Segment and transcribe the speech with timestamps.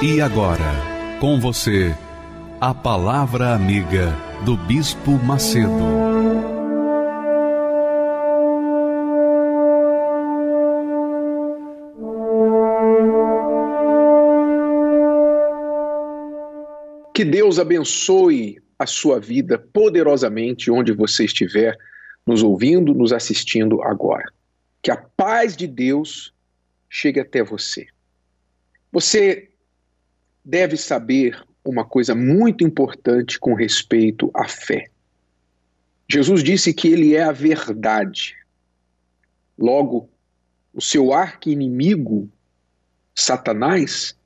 [0.00, 1.92] E agora, com você,
[2.60, 5.66] a Palavra Amiga do Bispo Macedo.
[17.12, 21.76] Que Deus abençoe a sua vida poderosamente onde você estiver
[22.24, 24.32] nos ouvindo, nos assistindo agora.
[24.80, 26.32] Que a paz de Deus
[26.88, 27.88] chegue até você.
[28.92, 29.48] Você
[30.48, 34.88] deve saber uma coisa muito importante com respeito à fé.
[36.10, 38.34] Jesus disse que ele é a verdade.
[39.58, 40.08] Logo,
[40.72, 42.30] o seu arqui-inimigo,
[43.14, 44.16] Satanás,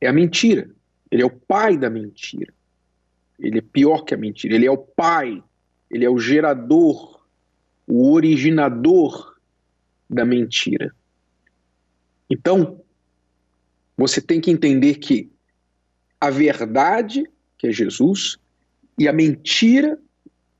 [0.00, 0.68] é a mentira.
[1.08, 2.52] Ele é o pai da mentira.
[3.38, 4.56] Ele é pior que a mentira.
[4.56, 5.40] Ele é o pai,
[5.88, 7.24] ele é o gerador,
[7.86, 9.36] o originador
[10.10, 10.92] da mentira.
[12.28, 12.80] Então,
[13.96, 15.32] você tem que entender que
[16.24, 18.38] a verdade, que é Jesus,
[18.98, 19.98] e a mentira,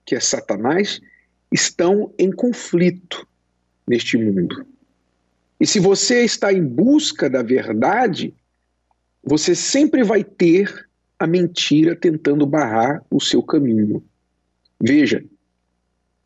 [0.05, 1.01] que é Satanás,
[1.51, 3.27] estão em conflito
[3.89, 4.67] neste mundo.
[5.59, 8.35] E se você está em busca da verdade,
[9.23, 10.87] você sempre vai ter
[11.19, 14.05] a mentira tentando barrar o seu caminho.
[14.79, 15.25] Veja,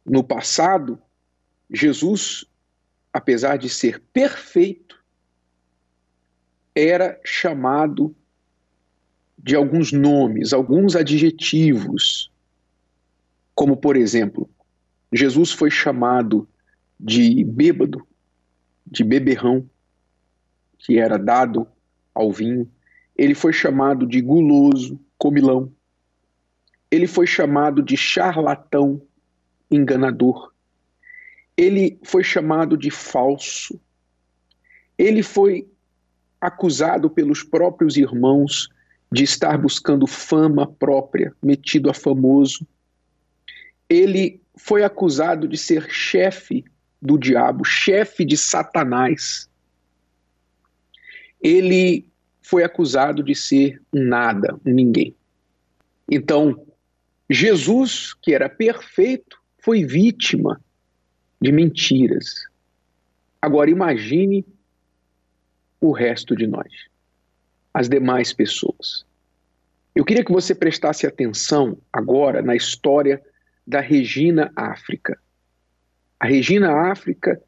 [0.04, 1.00] no passado,
[1.70, 2.44] Jesus,
[3.12, 4.98] apesar de ser perfeito,
[6.74, 8.16] era chamado
[9.38, 12.30] de alguns nomes, alguns adjetivos,
[13.54, 14.48] como por exemplo,
[15.12, 16.48] Jesus foi chamado
[16.98, 18.06] de bêbado,
[18.86, 19.68] de beberrão,
[20.78, 21.66] que era dado
[22.14, 22.70] ao vinho.
[23.16, 25.72] Ele foi chamado de guloso, comilão.
[26.90, 29.00] Ele foi chamado de charlatão,
[29.70, 30.52] enganador.
[31.56, 33.80] Ele foi chamado de falso.
[34.96, 35.68] Ele foi
[36.40, 38.68] acusado pelos próprios irmãos
[39.10, 42.66] de estar buscando fama própria, metido a famoso.
[43.88, 46.64] Ele foi acusado de ser chefe
[47.00, 49.48] do diabo, chefe de Satanás.
[51.40, 52.06] Ele
[52.42, 55.14] foi acusado de ser nada, ninguém.
[56.10, 56.66] Então,
[57.30, 60.60] Jesus, que era perfeito, foi vítima
[61.40, 62.46] de mentiras.
[63.40, 64.44] Agora imagine
[65.80, 66.88] o resto de nós
[67.78, 69.06] as demais pessoas.
[69.94, 73.22] Eu queria que você prestasse atenção agora na história
[73.64, 75.16] da Regina África.
[76.18, 77.40] A Regina África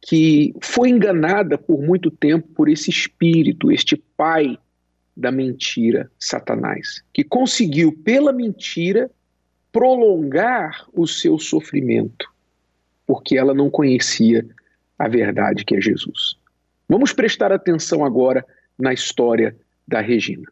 [0.00, 4.56] que foi enganada por muito tempo por esse espírito, este pai
[5.16, 9.10] da mentira, Satanás, que conseguiu pela mentira
[9.72, 12.30] prolongar o seu sofrimento,
[13.04, 14.46] porque ela não conhecia
[14.96, 16.36] a verdade que é Jesus.
[16.88, 18.46] Vamos prestar atenção agora
[18.78, 19.56] na história
[19.86, 20.50] da Regina.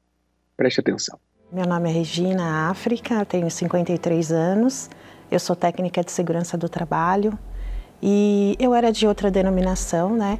[0.56, 1.18] Preste atenção.
[1.50, 4.88] Meu nome é Regina África, tenho 53 anos,
[5.30, 7.38] eu sou técnica de segurança do trabalho
[8.02, 10.38] e eu era de outra denominação, né?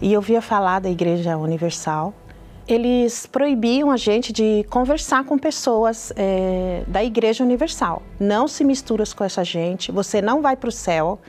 [0.00, 2.14] E eu via falar da Igreja Universal.
[2.66, 8.02] Eles proibiam a gente de conversar com pessoas é, da Igreja Universal.
[8.18, 11.20] Não se mistura com essa gente, você não vai para o céu.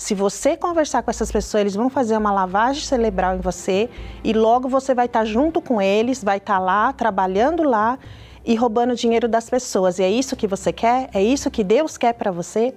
[0.00, 3.90] Se você conversar com essas pessoas, eles vão fazer uma lavagem cerebral em você
[4.24, 7.98] e logo você vai estar junto com eles, vai estar lá, trabalhando lá
[8.42, 9.98] e roubando dinheiro das pessoas.
[9.98, 11.10] E é isso que você quer?
[11.12, 12.74] É isso que Deus quer para você?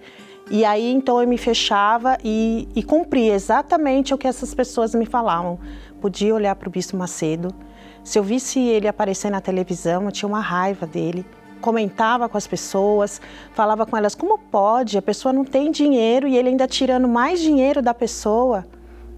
[0.51, 5.05] E aí então eu me fechava e, e cumpria exatamente o que essas pessoas me
[5.05, 5.57] falavam.
[6.01, 7.55] Podia olhar para o Bispo Macedo.
[8.03, 11.25] Se eu visse ele aparecer na televisão, eu tinha uma raiva dele
[11.63, 13.21] comentava com as pessoas,
[13.53, 17.39] falava com elas como pode, a pessoa não tem dinheiro e ele ainda tirando mais
[17.39, 18.65] dinheiro da pessoa.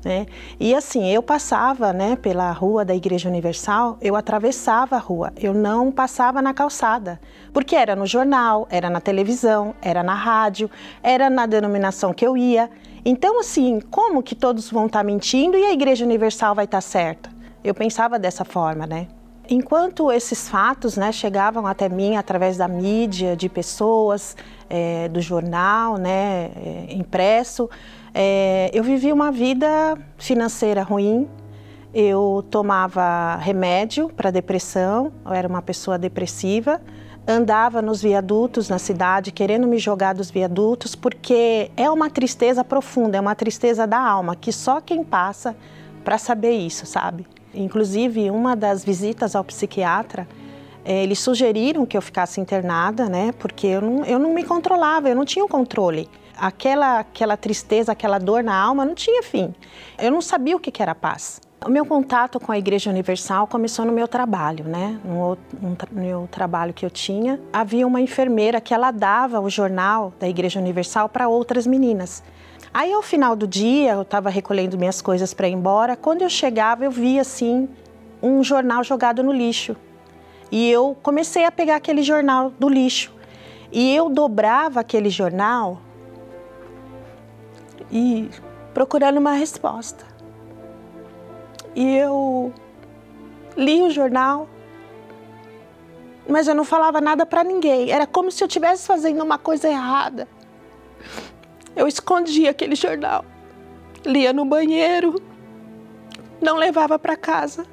[0.05, 0.27] Né?
[0.59, 5.51] E assim, eu passava né, pela rua da Igreja Universal, eu atravessava a rua, eu
[5.51, 7.19] não passava na calçada,
[7.51, 10.69] porque era no jornal, era na televisão, era na rádio,
[11.01, 12.69] era na denominação que eu ia.
[13.03, 17.31] Então, assim, como que todos vão estar mentindo e a Igreja Universal vai estar certa?
[17.63, 19.07] Eu pensava dessa forma, né?
[19.49, 24.35] Enquanto esses fatos né, chegavam até mim através da mídia, de pessoas,
[24.69, 27.69] é, do jornal, né, é, impresso,
[28.13, 31.27] é, eu vivi uma vida financeira ruim.
[31.93, 36.81] eu tomava remédio para depressão, eu era uma pessoa depressiva,
[37.27, 43.17] andava nos viadutos na cidade querendo me jogar dos viadutos, porque é uma tristeza profunda,
[43.17, 45.55] é uma tristeza da alma, que só quem passa
[46.03, 47.25] para saber isso, sabe?
[47.55, 50.27] Inclusive, uma das visitas ao psiquiatra,
[50.83, 53.33] é, eles sugeriram que eu ficasse internada, né?
[53.39, 56.07] Porque eu não, eu não me controlava, eu não tinha o controle.
[56.37, 59.53] Aquela, aquela tristeza, aquela dor na alma não tinha fim.
[59.97, 61.41] Eu não sabia o que era paz.
[61.65, 64.99] O meu contato com a Igreja Universal começou no meu trabalho, né?
[65.03, 70.13] No, no, meu trabalho que eu tinha, havia uma enfermeira que ela dava o jornal
[70.19, 72.21] da Igreja Universal para outras meninas.
[72.77, 75.95] Aí, ao final do dia, eu estava recolhendo minhas coisas para ir embora.
[75.95, 77.69] Quando eu chegava, eu via assim
[78.21, 79.77] um jornal jogado no lixo.
[80.51, 83.13] E eu comecei a pegar aquele jornal do lixo.
[83.71, 85.79] E eu dobrava aquele jornal
[87.89, 88.29] e
[88.73, 90.05] procurando uma resposta.
[91.73, 92.53] E eu
[93.55, 94.49] li o jornal,
[96.27, 97.89] mas eu não falava nada para ninguém.
[97.89, 100.27] Era como se eu estivesse fazendo uma coisa errada.
[101.75, 103.25] Eu escondia aquele jornal,
[104.05, 105.21] lia no banheiro,
[106.41, 107.65] não levava para casa.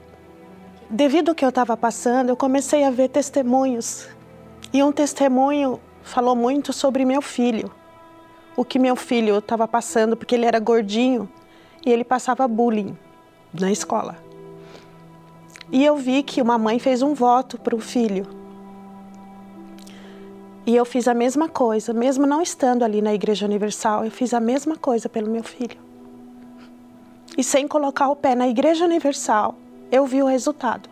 [0.90, 4.08] Devido ao que eu estava passando, eu comecei a ver testemunhos.
[4.72, 7.70] E um testemunho falou muito sobre meu filho.
[8.56, 11.28] O que meu filho estava passando, porque ele era gordinho
[11.84, 12.96] e ele passava bullying
[13.52, 14.16] na escola.
[15.70, 18.41] E eu vi que uma mãe fez um voto para o filho
[20.64, 24.32] e eu fiz a mesma coisa, mesmo não estando ali na Igreja Universal, eu fiz
[24.32, 25.76] a mesma coisa pelo meu filho.
[27.36, 29.56] E sem colocar o pé na Igreja Universal,
[29.90, 30.88] eu vi o resultado.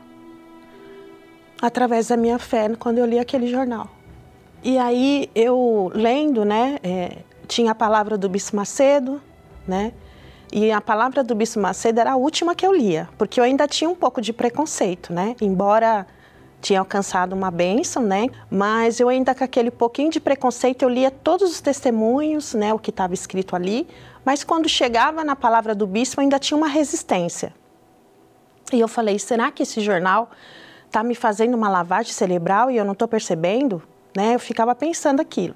[1.62, 3.88] Através da minha fé, quando eu li aquele jornal.
[4.62, 9.20] E aí, eu lendo, né, é, tinha a palavra do Bispo Macedo,
[9.66, 9.92] né,
[10.52, 13.68] e a palavra do Bispo Macedo era a última que eu lia, porque eu ainda
[13.68, 16.06] tinha um pouco de preconceito, né, embora
[16.60, 18.26] tinha alcançado uma bênção, né?
[18.50, 22.72] Mas eu ainda com aquele pouquinho de preconceito, eu lia todos os testemunhos, né?
[22.74, 23.88] O que estava escrito ali.
[24.24, 27.54] Mas quando chegava na palavra do bispo, ainda tinha uma resistência.
[28.72, 30.30] E eu falei: será que esse jornal
[30.86, 33.82] está me fazendo uma lavagem cerebral e eu não estou percebendo?
[34.16, 34.34] Né?
[34.34, 35.54] Eu ficava pensando aquilo.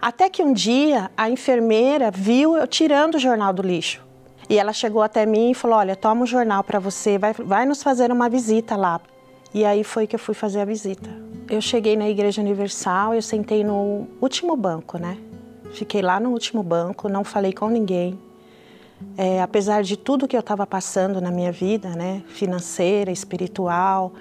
[0.00, 4.04] Até que um dia a enfermeira viu eu tirando o jornal do lixo.
[4.48, 7.64] E ela chegou até mim e falou: Olha, toma o jornal para você, vai, vai
[7.64, 9.00] nos fazer uma visita lá.
[9.56, 11.08] E aí foi que eu fui fazer a visita.
[11.48, 15.16] Eu cheguei na Igreja Universal, eu sentei no último banco, né?
[15.72, 18.18] Fiquei lá no último banco, não falei com ninguém.
[19.16, 22.22] É, apesar de tudo que eu estava passando na minha vida, né?
[22.26, 24.12] Financeira, espiritual,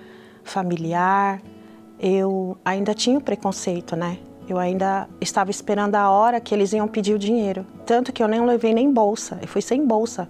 [0.41, 1.41] familiar,
[1.99, 4.19] eu ainda tinha o preconceito, né?
[4.47, 7.65] Eu ainda estava esperando a hora que eles iam pedir o dinheiro.
[7.85, 10.29] Tanto que eu nem levei nem bolsa, eu fui sem bolsa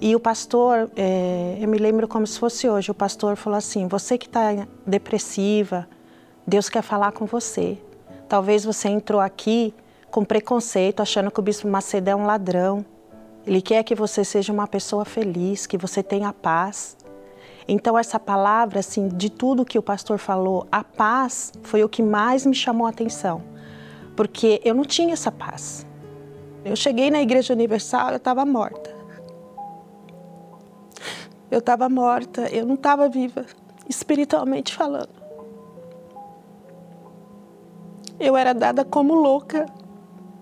[0.00, 3.86] e o pastor, é, eu me lembro como se fosse hoje, o pastor falou assim:
[3.86, 5.86] você que está depressiva,
[6.46, 7.76] Deus quer falar com você.
[8.26, 9.74] Talvez você entrou aqui
[10.10, 12.84] com preconceito, achando que o bispo Macedo é um ladrão.
[13.46, 16.96] Ele quer que você seja uma pessoa feliz, que você tenha paz.
[17.68, 22.02] Então essa palavra, assim, de tudo que o pastor falou, a paz foi o que
[22.02, 23.42] mais me chamou a atenção,
[24.16, 25.86] porque eu não tinha essa paz.
[26.64, 28.99] Eu cheguei na Igreja Universal, eu estava morta.
[31.50, 33.44] Eu estava morta, eu não estava viva,
[33.88, 35.10] espiritualmente falando.
[38.20, 39.66] Eu era dada como louca.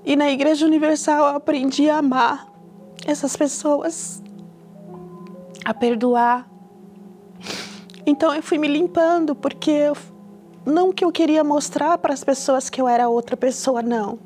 [0.04, 2.52] E na Igreja Universal eu aprendi a amar
[3.06, 4.22] essas pessoas,
[5.64, 6.46] a perdoar.
[8.04, 9.96] Então eu fui me limpando, porque eu,
[10.66, 14.18] não que eu queria mostrar para as pessoas que eu era outra pessoa, não.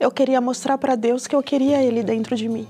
[0.00, 2.66] Eu queria mostrar para Deus que eu queria Ele dentro de mim,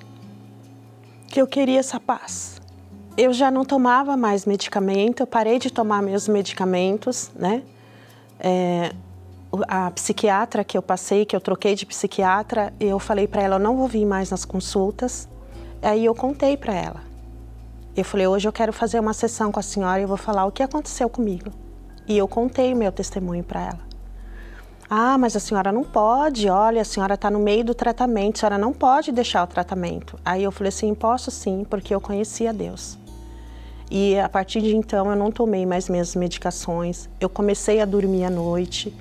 [1.28, 2.53] que eu queria essa paz
[3.16, 7.62] eu já não tomava mais medicamento, eu parei de tomar meus medicamentos, né?
[8.40, 8.92] É,
[9.68, 13.60] a psiquiatra que eu passei, que eu troquei de psiquiatra, eu falei para ela, eu
[13.60, 15.28] não vou vir mais nas consultas.
[15.80, 17.02] Aí eu contei para ela.
[17.96, 20.44] Eu falei, hoje eu quero fazer uma sessão com a senhora e eu vou falar
[20.46, 21.50] o que aconteceu comigo.
[22.08, 23.80] E eu contei o meu testemunho para ela.
[24.90, 28.40] Ah, mas a senhora não pode, olha, a senhora está no meio do tratamento, a
[28.40, 30.18] senhora não pode deixar o tratamento.
[30.24, 32.98] Aí eu falei assim, posso sim, porque eu conhecia Deus.
[33.96, 37.08] E a partir de então eu não tomei mais minhas medicações.
[37.20, 38.92] Eu comecei a dormir à noite.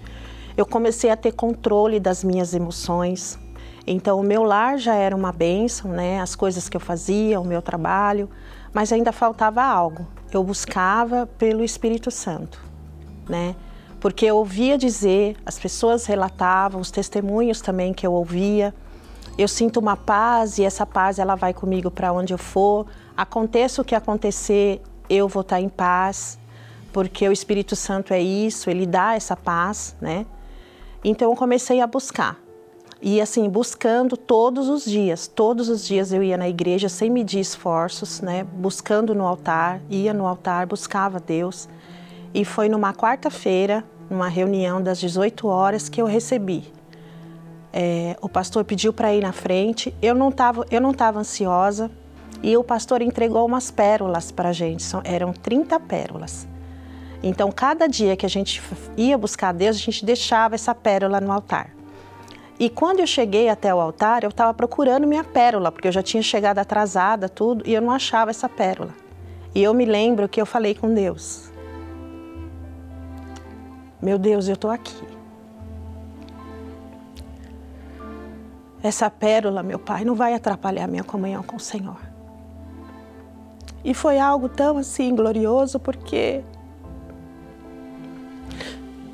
[0.55, 3.39] Eu comecei a ter controle das minhas emoções.
[3.87, 6.21] Então o meu lar já era uma bênção, né?
[6.21, 8.29] As coisas que eu fazia, o meu trabalho,
[8.71, 10.05] mas ainda faltava algo.
[10.31, 12.61] Eu buscava pelo Espírito Santo,
[13.27, 13.55] né?
[13.99, 18.71] Porque eu ouvia dizer, as pessoas relatavam, os testemunhos também que eu ouvia,
[19.39, 22.85] eu sinto uma paz e essa paz ela vai comigo para onde eu for.
[23.15, 26.39] Aconteça o que acontecer, eu vou estar tá em paz,
[26.91, 30.25] porque o Espírito Santo é isso, ele dá essa paz, né?
[31.03, 32.37] Então eu comecei a buscar.
[33.01, 37.41] E assim, buscando todos os dias, todos os dias eu ia na igreja sem medir
[37.41, 38.45] esforços, né?
[38.45, 41.67] Buscando no altar, ia no altar, buscava Deus.
[42.33, 46.71] E foi numa quarta-feira, numa reunião das 18 horas, que eu recebi.
[47.73, 51.91] É, o pastor pediu para ir na frente, eu não estava eu não tava ansiosa,
[52.43, 56.45] e o pastor entregou umas pérolas para a gente, eram 30 pérolas.
[57.23, 58.61] Então, cada dia que a gente
[58.97, 61.73] ia buscar Deus, a gente deixava essa pérola no altar.
[62.59, 66.03] E quando eu cheguei até o altar, eu estava procurando minha pérola, porque eu já
[66.03, 68.93] tinha chegado atrasada, tudo, e eu não achava essa pérola.
[69.55, 71.49] E eu me lembro que eu falei com Deus:
[74.01, 75.01] Meu Deus, eu estou aqui.
[78.83, 82.12] Essa pérola, meu Pai, não vai atrapalhar minha comunhão com o Senhor.
[83.83, 86.41] E foi algo tão assim glorioso, porque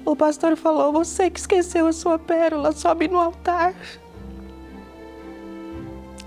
[0.06, 3.74] o pastor falou: Você que esqueceu a sua pérola, sobe no altar.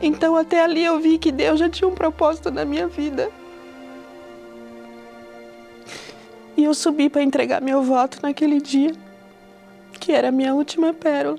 [0.01, 3.31] Então, até ali eu vi que Deus já tinha um propósito na minha vida.
[6.57, 8.93] E eu subi para entregar meu voto naquele dia,
[10.01, 11.39] que era a minha última pérola.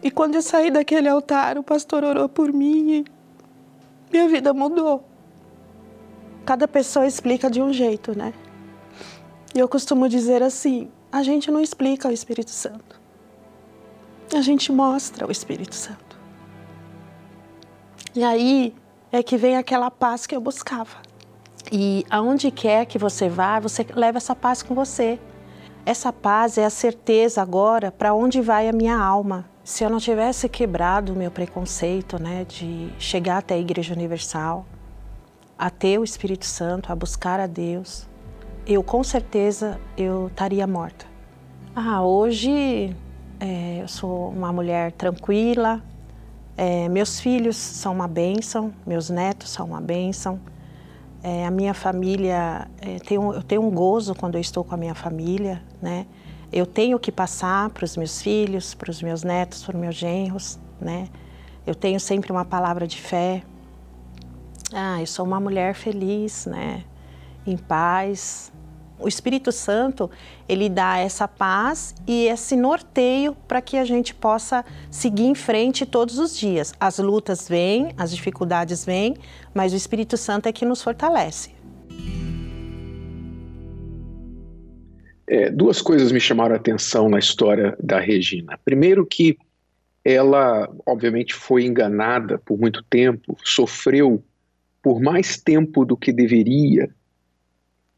[0.00, 3.04] E quando eu saí daquele altar, o pastor orou por mim
[4.10, 5.04] minha vida mudou.
[6.44, 8.32] Cada pessoa explica de um jeito, né?
[9.54, 13.00] E eu costumo dizer assim: a gente não explica o Espírito Santo,
[14.34, 16.16] a gente mostra o Espírito Santo.
[18.14, 18.74] E aí
[19.10, 20.96] é que vem aquela paz que eu buscava.
[21.70, 25.18] E aonde quer que você vá, você leva essa paz com você.
[25.84, 29.48] Essa paz é a certeza agora para onde vai a minha alma.
[29.66, 34.64] Se eu não tivesse quebrado o meu preconceito, né, de chegar até a Igreja Universal,
[35.58, 38.06] a ter o Espírito Santo, a buscar a Deus,
[38.64, 41.04] eu com certeza eu estaria morta.
[41.74, 42.94] Ah, hoje
[43.40, 45.82] é, eu sou uma mulher tranquila,
[46.56, 50.38] é, meus filhos são uma bênção, meus netos são uma bênção.
[51.24, 54.94] É, a minha família, é, eu tenho um gozo quando eu estou com a minha
[54.94, 56.06] família, né?
[56.56, 59.94] Eu tenho que passar para os meus filhos, para os meus netos, para os meus
[59.94, 61.06] genros, né?
[61.66, 63.42] Eu tenho sempre uma palavra de fé.
[64.72, 66.82] Ah, eu sou uma mulher feliz, né?
[67.46, 68.50] Em paz,
[68.98, 70.10] o Espírito Santo,
[70.48, 75.84] ele dá essa paz e esse norteio para que a gente possa seguir em frente
[75.84, 76.72] todos os dias.
[76.80, 79.14] As lutas vêm, as dificuldades vêm,
[79.52, 81.54] mas o Espírito Santo é que nos fortalece.
[85.28, 88.58] É, duas coisas me chamaram a atenção na história da Regina.
[88.64, 89.36] Primeiro que
[90.04, 94.22] ela, obviamente, foi enganada por muito tempo, sofreu
[94.80, 96.88] por mais tempo do que deveria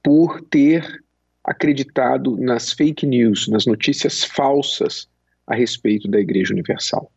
[0.03, 1.05] por ter
[1.45, 5.07] acreditado nas fake news, nas notícias falsas
[5.47, 7.13] a respeito da Igreja Universal.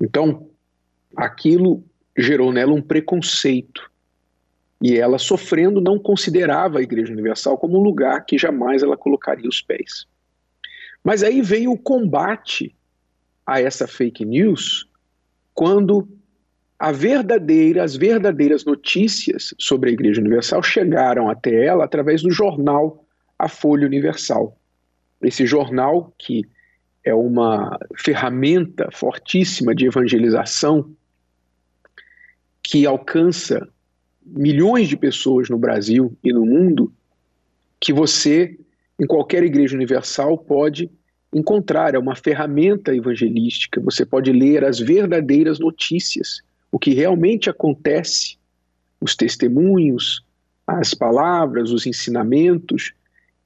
[0.00, 0.48] Então,
[1.14, 1.84] aquilo
[2.16, 3.91] gerou nela um preconceito.
[4.82, 9.48] E ela, sofrendo, não considerava a Igreja Universal como um lugar que jamais ela colocaria
[9.48, 10.06] os pés.
[11.04, 12.74] Mas aí veio o combate
[13.46, 14.88] a essa fake news
[15.54, 16.08] quando
[16.92, 23.04] verdadeira, as verdadeiras notícias sobre a Igreja Universal chegaram até ela através do jornal
[23.38, 24.58] A Folha Universal.
[25.22, 26.44] Esse jornal, que
[27.04, 30.92] é uma ferramenta fortíssima de evangelização,
[32.60, 33.68] que alcança
[34.24, 36.92] milhões de pessoas no Brasil e no mundo,
[37.80, 38.58] que você,
[39.00, 40.90] em qualquer igreja universal, pode
[41.34, 41.94] encontrar.
[41.94, 43.80] É uma ferramenta evangelística.
[43.80, 48.38] Você pode ler as verdadeiras notícias o que realmente acontece,
[48.98, 50.24] os testemunhos,
[50.66, 52.94] as palavras, os ensinamentos,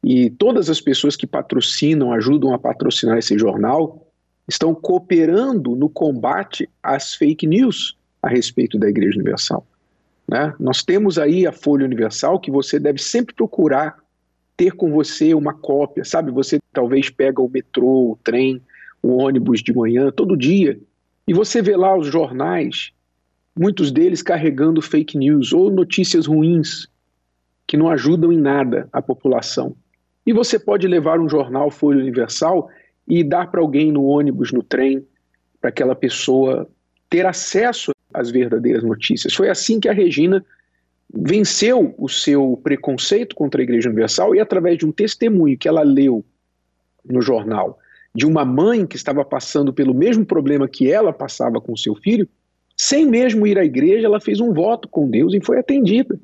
[0.04, 4.06] e todas as pessoas que patrocinam, ajudam a patrocinar esse jornal,
[4.48, 9.66] estão cooperando no combate às fake news a respeito da Igreja Universal.
[10.28, 10.54] Né?
[10.58, 13.98] Nós temos aí a Folha Universal que você deve sempre procurar
[14.56, 16.30] ter com você uma cópia, sabe?
[16.32, 18.60] Você talvez pega o metrô, o trem,
[19.02, 20.80] o ônibus de manhã, todo dia,
[21.28, 22.92] e você vê lá os jornais
[23.58, 26.86] muitos deles carregando fake news ou notícias ruins
[27.66, 29.74] que não ajudam em nada a população.
[30.24, 32.68] E você pode levar um jornal Folha Universal
[33.08, 35.04] e dar para alguém no ônibus, no trem,
[35.60, 36.68] para aquela pessoa
[37.08, 39.34] ter acesso às verdadeiras notícias.
[39.34, 40.44] Foi assim que a Regina
[41.12, 45.82] venceu o seu preconceito contra a Igreja Universal e através de um testemunho que ela
[45.82, 46.24] leu
[47.04, 47.78] no jornal
[48.16, 52.26] de uma mãe que estava passando pelo mesmo problema que ela passava com seu filho,
[52.74, 56.18] sem mesmo ir à igreja, ela fez um voto com Deus e foi atendida.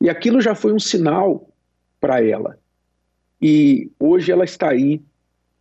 [0.00, 1.50] E aquilo já foi um sinal
[2.00, 2.56] para ela.
[3.40, 5.02] E hoje ela está aí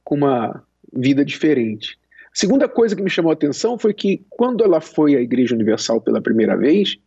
[0.04, 1.98] com uma vida diferente.
[2.34, 6.02] Segunda coisa que me chamou a atenção foi que quando ela foi à Igreja Universal
[6.02, 6.98] pela primeira vez,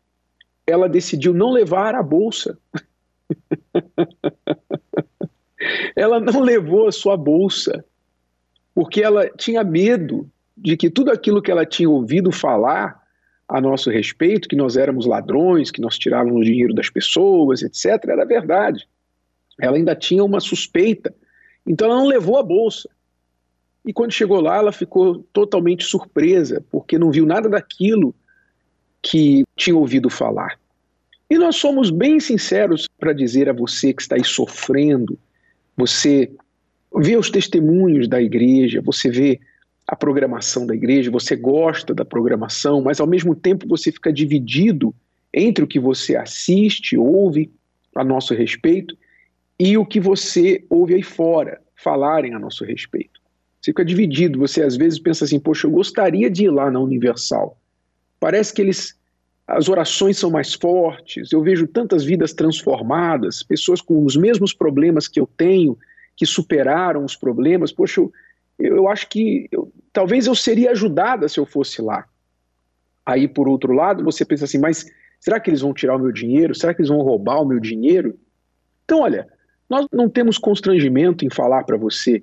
[0.67, 2.59] ela decidiu não levar a bolsa.
[5.97, 7.85] ela não levou a sua bolsa,
[8.75, 13.03] porque ela tinha medo de que tudo aquilo que ela tinha ouvido falar
[13.49, 18.09] a nosso respeito, que nós éramos ladrões, que nós tirávamos o dinheiro das pessoas, etc.,
[18.09, 18.89] era verdade.
[19.61, 21.15] Ela ainda tinha uma suspeita.
[21.67, 22.89] Então ela não levou a bolsa.
[23.85, 28.15] E quando chegou lá, ela ficou totalmente surpresa, porque não viu nada daquilo
[29.03, 30.59] que tinha ouvido falar.
[31.29, 35.19] E nós somos bem sinceros para dizer a você que está aí sofrendo,
[35.77, 36.31] você
[36.97, 39.41] vê os testemunhos da igreja, você vê
[39.87, 44.95] a programação da igreja, você gosta da programação, mas ao mesmo tempo você fica dividido
[45.33, 47.51] entre o que você assiste, ouve
[47.95, 48.97] a nosso respeito
[49.59, 53.24] e o que você ouve aí fora falarem a nosso respeito.
[53.65, 56.79] Você fica dividido, você às vezes pensa assim, poxa, eu gostaria de ir lá na
[56.79, 57.59] Universal.
[58.21, 58.95] Parece que eles
[59.47, 65.09] as orações são mais fortes, eu vejo tantas vidas transformadas, pessoas com os mesmos problemas
[65.09, 65.79] que eu tenho,
[66.15, 67.73] que superaram os problemas.
[67.73, 68.11] Poxa, eu,
[68.59, 72.05] eu acho que eu, talvez eu seria ajudada se eu fosse lá.
[73.05, 74.85] Aí, por outro lado, você pensa assim, mas
[75.19, 76.55] será que eles vão tirar o meu dinheiro?
[76.55, 78.19] Será que eles vão roubar o meu dinheiro?
[78.85, 79.27] Então, olha,
[79.71, 82.23] nós não temos constrangimento em falar para você,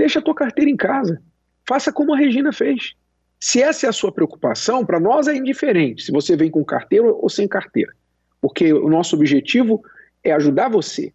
[0.00, 1.20] deixa a tua carteira em casa.
[1.68, 2.94] Faça como a Regina fez.
[3.38, 7.06] Se essa é a sua preocupação, para nós é indiferente se você vem com carteira
[7.06, 7.92] ou sem carteira,
[8.40, 9.82] porque o nosso objetivo
[10.24, 11.12] é ajudar você.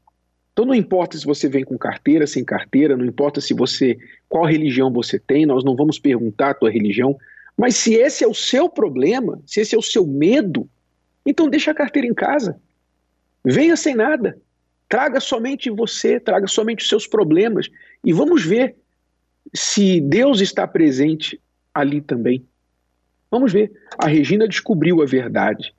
[0.53, 3.97] Então não importa se você vem com carteira, sem carteira, não importa se você
[4.29, 7.17] qual religião você tem, nós não vamos perguntar a tua religião,
[7.57, 10.69] mas se esse é o seu problema, se esse é o seu medo,
[11.25, 12.59] então deixa a carteira em casa.
[13.43, 14.37] Venha sem nada.
[14.87, 17.69] Traga somente você, traga somente os seus problemas
[18.03, 18.75] e vamos ver
[19.53, 21.39] se Deus está presente
[21.73, 22.45] ali também.
[23.29, 23.71] Vamos ver.
[23.97, 25.73] A Regina descobriu a verdade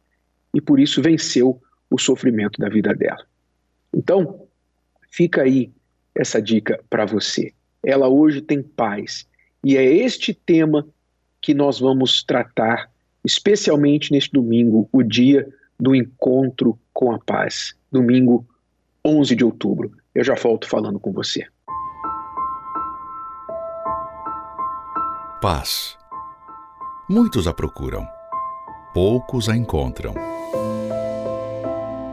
[0.53, 3.25] e por isso venceu o sofrimento da vida dela.
[3.95, 4.47] Então,
[5.11, 5.71] fica aí
[6.15, 7.53] essa dica para você.
[7.85, 9.27] Ela hoje tem paz
[9.65, 10.87] e é este tema
[11.41, 12.91] que nós vamos tratar,
[13.25, 17.75] especialmente neste domingo, o dia do encontro com a paz.
[17.93, 18.47] Domingo
[19.07, 19.93] 11 de outubro.
[20.15, 21.47] Eu já volto falando com você.
[25.47, 25.97] paz.
[27.09, 28.05] Muitos a procuram,
[28.93, 30.13] poucos a encontram.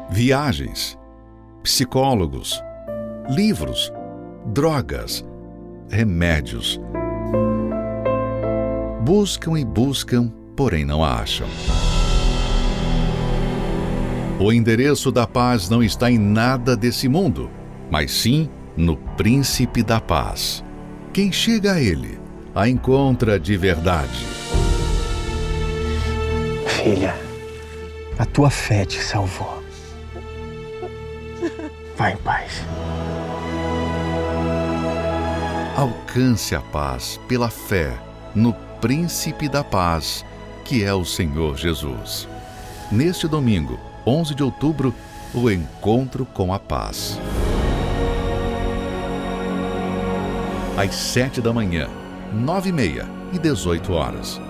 [0.09, 0.99] Viagens,
[1.63, 2.61] psicólogos,
[3.29, 3.91] livros,
[4.45, 5.25] drogas,
[5.89, 6.79] remédios.
[9.03, 11.47] Buscam e buscam, porém não a acham.
[14.43, 17.49] O endereço da paz não está em nada desse mundo,
[17.89, 20.61] mas sim no Príncipe da Paz.
[21.13, 22.19] Quem chega a ele
[22.53, 24.25] a encontra de verdade.
[26.67, 27.15] Filha,
[28.19, 29.63] a tua fé te salvou.
[31.95, 32.65] Vai em paz.
[35.77, 37.97] Alcance a paz pela fé
[38.35, 38.51] no
[38.81, 40.25] Príncipe da Paz,
[40.65, 42.27] que é o Senhor Jesus.
[42.91, 44.93] Neste domingo, 11 de outubro,
[45.33, 47.17] o encontro com a paz.
[50.77, 51.87] Às sete da manhã,
[52.33, 54.41] 9 e meia e 18 horas,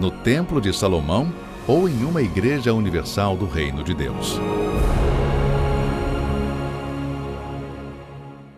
[0.00, 1.30] no Templo de Salomão
[1.68, 4.38] ou em uma igreja universal do Reino de Deus.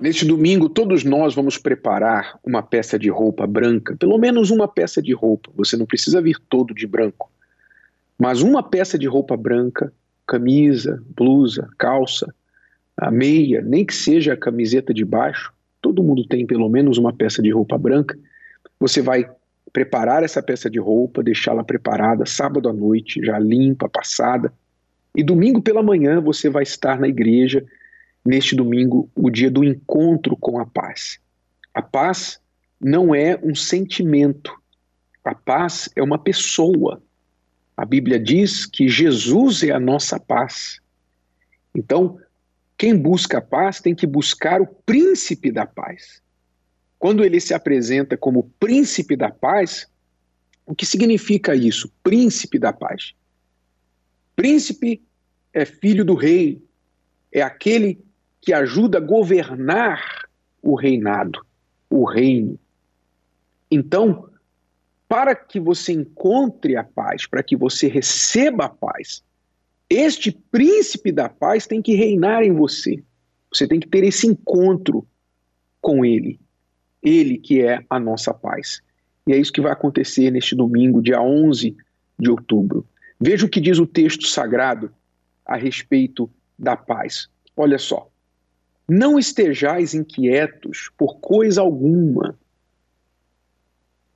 [0.01, 5.03] Neste domingo, todos nós vamos preparar uma peça de roupa branca, pelo menos uma peça
[5.03, 5.51] de roupa.
[5.57, 7.31] Você não precisa vir todo de branco,
[8.17, 9.93] mas uma peça de roupa branca,
[10.27, 12.33] camisa, blusa, calça,
[12.97, 15.53] a meia, nem que seja a camiseta de baixo.
[15.81, 18.17] Todo mundo tem pelo menos uma peça de roupa branca
[18.85, 19.27] você vai
[19.73, 24.53] preparar essa peça de roupa, deixá-la preparada sábado à noite, já limpa, passada.
[25.17, 27.65] E domingo pela manhã você vai estar na igreja,
[28.25, 31.19] neste domingo, o dia do encontro com a paz.
[31.73, 32.41] A paz
[32.81, 34.53] não é um sentimento,
[35.25, 37.03] a paz é uma pessoa.
[37.77, 40.81] A Bíblia diz que Jesus é a nossa paz.
[41.75, 42.19] Então,
[42.77, 46.23] quem busca a paz tem que buscar o príncipe da paz.
[46.99, 49.89] Quando ele se apresenta como príncipe da paz,
[50.65, 51.93] o que significa isso?
[52.03, 53.13] Príncipe da paz.
[54.37, 55.03] Príncipe
[55.53, 56.63] é filho do rei,
[57.33, 57.99] é aquele
[58.41, 60.29] que ajuda a governar
[60.63, 61.45] o reinado,
[61.91, 62.59] o reino.
[63.71, 64.29] Então,
[65.15, 69.23] para que você encontre a paz, para que você receba a paz,
[69.89, 73.01] este príncipe da paz tem que reinar em você.
[73.53, 75.07] Você tem que ter esse encontro
[75.81, 76.41] com ele.
[77.01, 78.83] Ele que é a nossa paz.
[79.25, 81.77] E é isso que vai acontecer neste domingo, dia 11
[82.19, 82.85] de outubro.
[83.21, 84.93] Veja o que diz o texto sagrado
[85.47, 87.29] a respeito da paz.
[87.57, 88.11] Olha só.
[88.89, 92.37] Não estejais inquietos por coisa alguma.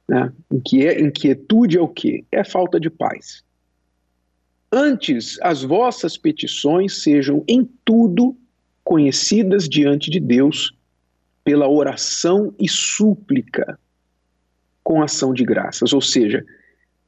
[0.09, 0.33] Né?
[0.51, 2.25] Inquietude é o quê?
[2.33, 3.45] É falta de paz.
[4.71, 8.37] Antes, as vossas petições sejam em tudo
[8.85, 10.73] conhecidas diante de Deus
[11.45, 13.79] pela oração e súplica
[14.83, 15.93] com ação de graças.
[15.93, 16.45] Ou seja,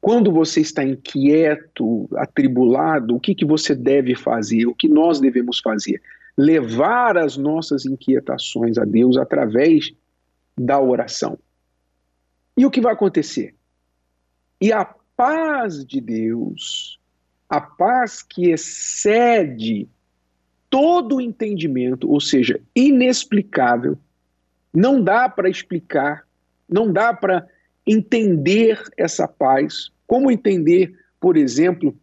[0.00, 4.66] quando você está inquieto, atribulado, o que, que você deve fazer?
[4.66, 6.00] O que nós devemos fazer?
[6.36, 9.92] Levar as nossas inquietações a Deus através
[10.58, 11.38] da oração.
[12.56, 13.54] E o que vai acontecer?
[14.60, 16.98] E a paz de Deus,
[17.48, 19.88] a paz que excede
[20.70, 23.98] todo o entendimento, ou seja, inexplicável,
[24.72, 26.26] não dá para explicar,
[26.68, 27.46] não dá para
[27.86, 29.90] entender essa paz.
[30.06, 31.94] Como entender, por exemplo,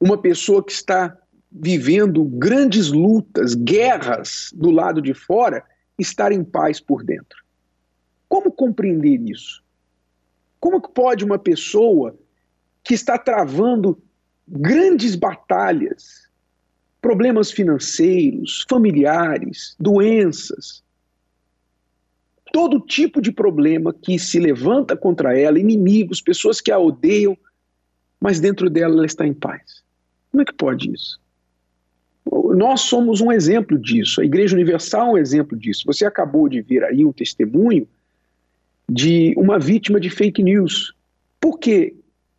[0.00, 1.16] uma pessoa que está
[1.50, 5.64] vivendo grandes lutas, guerras do lado de fora,
[5.98, 7.42] estar em paz por dentro?
[8.28, 9.63] Como compreender isso?
[10.64, 12.18] Como pode uma pessoa
[12.82, 14.02] que está travando
[14.48, 16.26] grandes batalhas,
[17.02, 20.82] problemas financeiros, familiares, doenças,
[22.50, 27.36] todo tipo de problema que se levanta contra ela, inimigos, pessoas que a odeiam,
[28.18, 29.84] mas dentro dela ela está em paz.
[30.30, 31.20] Como é que pode isso?
[32.56, 35.82] Nós somos um exemplo disso, a Igreja Universal é um exemplo disso.
[35.84, 37.86] Você acabou de ver aí um testemunho
[38.88, 40.94] de uma vítima de fake news.
[41.40, 41.94] Por que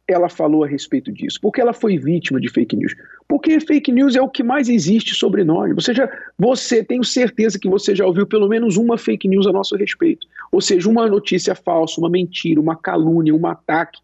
[0.08, 1.40] ela falou a respeito disso?
[1.42, 2.96] Porque ela foi vítima de fake news.
[3.28, 5.74] Porque fake news é o que mais existe sobre nós.
[5.74, 9.52] Você já, você tenho certeza que você já ouviu pelo menos uma fake news a
[9.52, 10.28] nosso respeito.
[10.52, 14.00] Ou seja, uma notícia falsa, uma mentira, uma calúnia, um ataque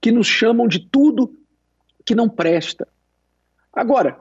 [0.00, 1.34] que nos chamam de tudo
[2.04, 2.86] que não presta.
[3.72, 4.18] Agora,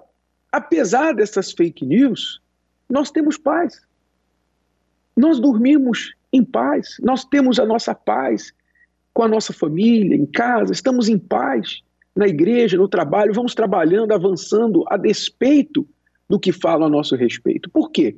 [0.51, 2.41] apesar dessas fake news,
[2.89, 3.81] nós temos paz.
[5.15, 6.97] Nós dormimos em paz.
[7.01, 8.51] Nós temos a nossa paz
[9.13, 11.83] com a nossa família, em casa, estamos em paz
[12.15, 15.87] na igreja, no trabalho, vamos trabalhando, avançando a despeito
[16.29, 17.69] do que falam a nosso respeito.
[17.69, 18.15] Por quê?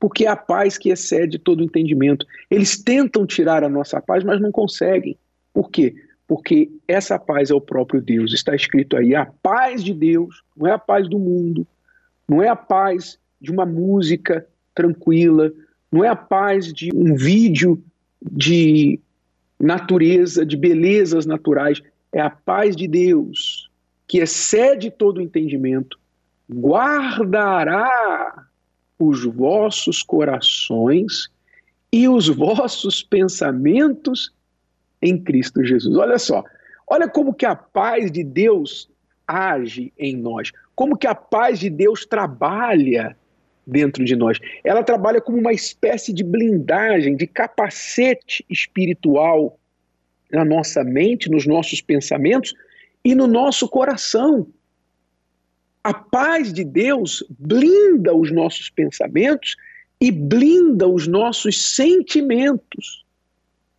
[0.00, 2.24] Porque é a paz que excede todo entendimento.
[2.50, 5.18] Eles tentam tirar a nossa paz, mas não conseguem.
[5.52, 5.94] Por quê?
[6.26, 8.32] Porque essa paz é o próprio Deus.
[8.32, 11.66] Está escrito aí: a paz de Deus não é a paz do mundo,
[12.28, 15.50] não é a paz de uma música tranquila,
[15.90, 17.82] não é a paz de um vídeo
[18.20, 19.00] de
[19.58, 23.70] natureza, de belezas naturais, é a paz de Deus,
[24.06, 25.98] que excede todo o entendimento,
[26.50, 28.46] guardará
[28.98, 31.28] os vossos corações
[31.92, 34.32] e os vossos pensamentos
[35.00, 35.96] em Cristo Jesus.
[35.96, 36.44] Olha só,
[36.86, 38.90] olha como que a paz de Deus
[39.26, 43.16] age em nós, como que a paz de Deus trabalha
[43.68, 44.38] dentro de nós.
[44.64, 49.58] Ela trabalha como uma espécie de blindagem, de capacete espiritual
[50.32, 52.54] na nossa mente, nos nossos pensamentos
[53.04, 54.46] e no nosso coração.
[55.84, 59.54] A paz de Deus blinda os nossos pensamentos
[60.00, 63.04] e blinda os nossos sentimentos,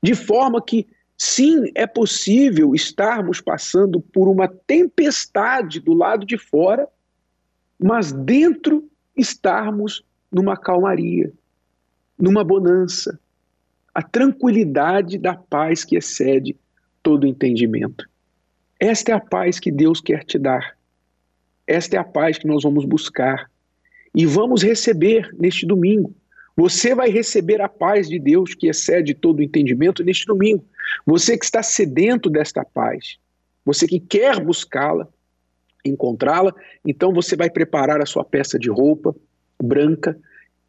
[0.02, 6.88] de forma que, sim, é possível estarmos passando por uma tempestade do lado de fora,
[7.80, 8.89] mas dentro
[9.20, 11.32] estarmos numa calmaria,
[12.18, 13.20] numa bonança,
[13.94, 16.56] a tranquilidade da paz que excede
[17.02, 18.08] todo entendimento.
[18.80, 20.78] Esta é a paz que Deus quer te dar.
[21.68, 23.50] Esta é a paz que nós vamos buscar
[24.16, 26.14] e vamos receber neste domingo.
[26.56, 30.66] Você vai receber a paz de Deus que excede todo entendimento neste domingo.
[31.06, 33.18] Você que está sedento desta paz,
[33.66, 35.08] você que quer buscá-la,
[35.84, 36.54] encontrá-la,
[36.86, 39.16] então você vai preparar a sua peça de roupa
[39.62, 40.18] branca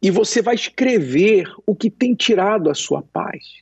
[0.01, 3.61] e você vai escrever o que tem tirado a sua paz.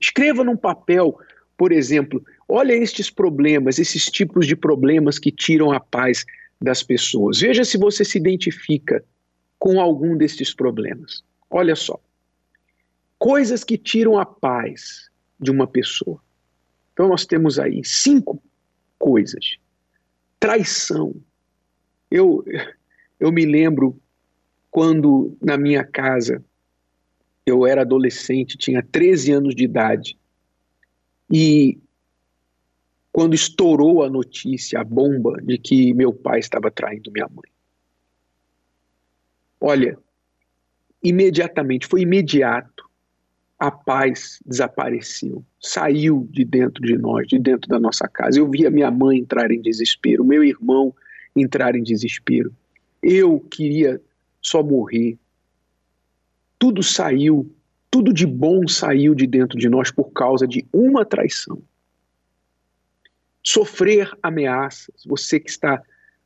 [0.00, 1.16] Escreva num papel,
[1.56, 6.24] por exemplo, olha estes problemas, esses tipos de problemas que tiram a paz
[6.60, 7.40] das pessoas.
[7.40, 9.04] Veja se você se identifica
[9.58, 11.22] com algum destes problemas.
[11.50, 12.00] Olha só.
[13.18, 16.20] Coisas que tiram a paz de uma pessoa.
[16.92, 18.42] Então nós temos aí cinco
[18.98, 19.56] coisas
[20.42, 21.14] traição.
[22.10, 22.44] Eu,
[23.20, 23.96] eu me lembro
[24.72, 26.44] quando na minha casa
[27.46, 30.18] eu era adolescente, tinha 13 anos de idade,
[31.30, 31.78] E
[33.12, 37.50] quando estourou a notícia, a bomba de que meu pai estava traindo minha mãe.
[39.60, 39.96] Olha,
[41.02, 42.90] imediatamente, foi imediato,
[43.62, 48.40] a paz desapareceu, saiu de dentro de nós, de dentro da nossa casa.
[48.40, 50.92] Eu via minha mãe entrar em desespero, meu irmão
[51.36, 52.52] entrar em desespero.
[53.00, 54.02] Eu queria
[54.40, 55.16] só morrer.
[56.58, 57.54] Tudo saiu,
[57.88, 61.62] tudo de bom saiu de dentro de nós por causa de uma traição.
[63.44, 65.80] Sofrer ameaças, você que está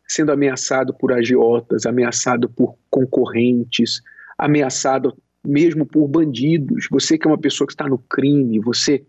[0.09, 4.01] sendo ameaçado por agiotas, ameaçado por concorrentes,
[4.39, 5.15] ameaçado
[5.47, 9.05] mesmo por bandidos, você que é uma pessoa que está no crime, você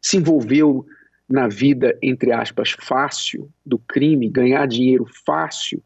[0.00, 0.86] se envolveu
[1.28, 5.82] na vida, entre aspas, fácil do crime, ganhar dinheiro fácil,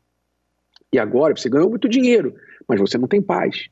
[0.93, 2.35] e agora você ganhou muito dinheiro,
[2.67, 3.69] mas você não tem paz,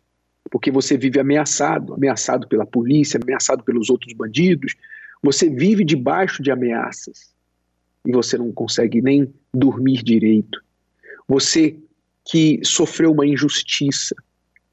[0.51, 4.75] porque você vive ameaçado, ameaçado pela polícia, ameaçado pelos outros bandidos,
[5.23, 7.35] você vive debaixo de ameaças
[8.07, 10.63] e você não consegue nem dormir direito.
[11.27, 11.77] Você
[12.25, 14.15] que sofreu uma injustiça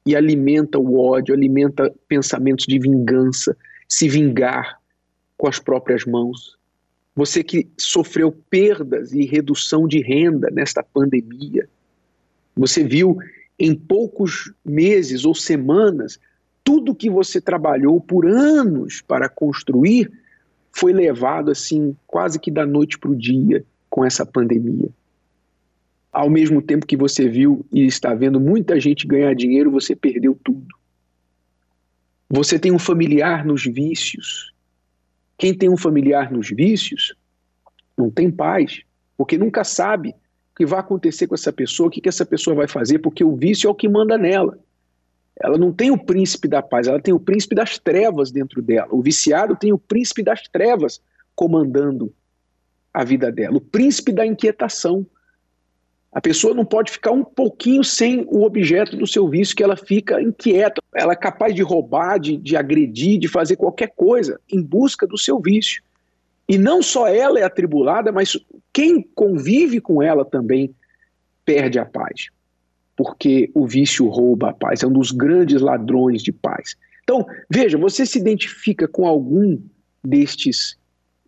[0.06, 3.56] e alimenta o ódio, alimenta pensamentos de vingança,
[3.88, 4.78] se vingar
[5.36, 6.56] com as próprias mãos.
[7.16, 11.68] Você que sofreu perdas e redução de renda nesta pandemia.
[12.56, 13.16] Você viu
[13.58, 16.18] em poucos meses ou semanas
[16.62, 20.10] tudo que você trabalhou por anos para construir
[20.72, 24.88] foi levado assim quase que da noite para o dia com essa pandemia.
[26.14, 30.38] Ao mesmo tempo que você viu e está vendo muita gente ganhar dinheiro, você perdeu
[30.44, 30.68] tudo.
[32.30, 34.54] Você tem um familiar nos vícios.
[35.36, 37.16] Quem tem um familiar nos vícios
[37.98, 38.82] não tem paz,
[39.16, 42.54] porque nunca sabe o que vai acontecer com essa pessoa, o que, que essa pessoa
[42.54, 44.56] vai fazer, porque o vício é o que manda nela.
[45.36, 48.86] Ela não tem o príncipe da paz, ela tem o príncipe das trevas dentro dela.
[48.92, 51.02] O viciado tem o príncipe das trevas
[51.34, 52.14] comandando
[52.92, 55.04] a vida dela, o príncipe da inquietação.
[56.14, 59.76] A pessoa não pode ficar um pouquinho sem o objeto do seu vício, que ela
[59.76, 60.80] fica inquieta.
[60.94, 65.18] Ela é capaz de roubar, de, de agredir, de fazer qualquer coisa em busca do
[65.18, 65.82] seu vício.
[66.48, 68.38] E não só ela é atribulada, mas
[68.72, 70.72] quem convive com ela também
[71.44, 72.28] perde a paz
[72.96, 76.76] porque o vício rouba a paz, é um dos grandes ladrões de paz.
[77.02, 79.58] Então, veja, você se identifica com algum
[80.02, 80.76] destes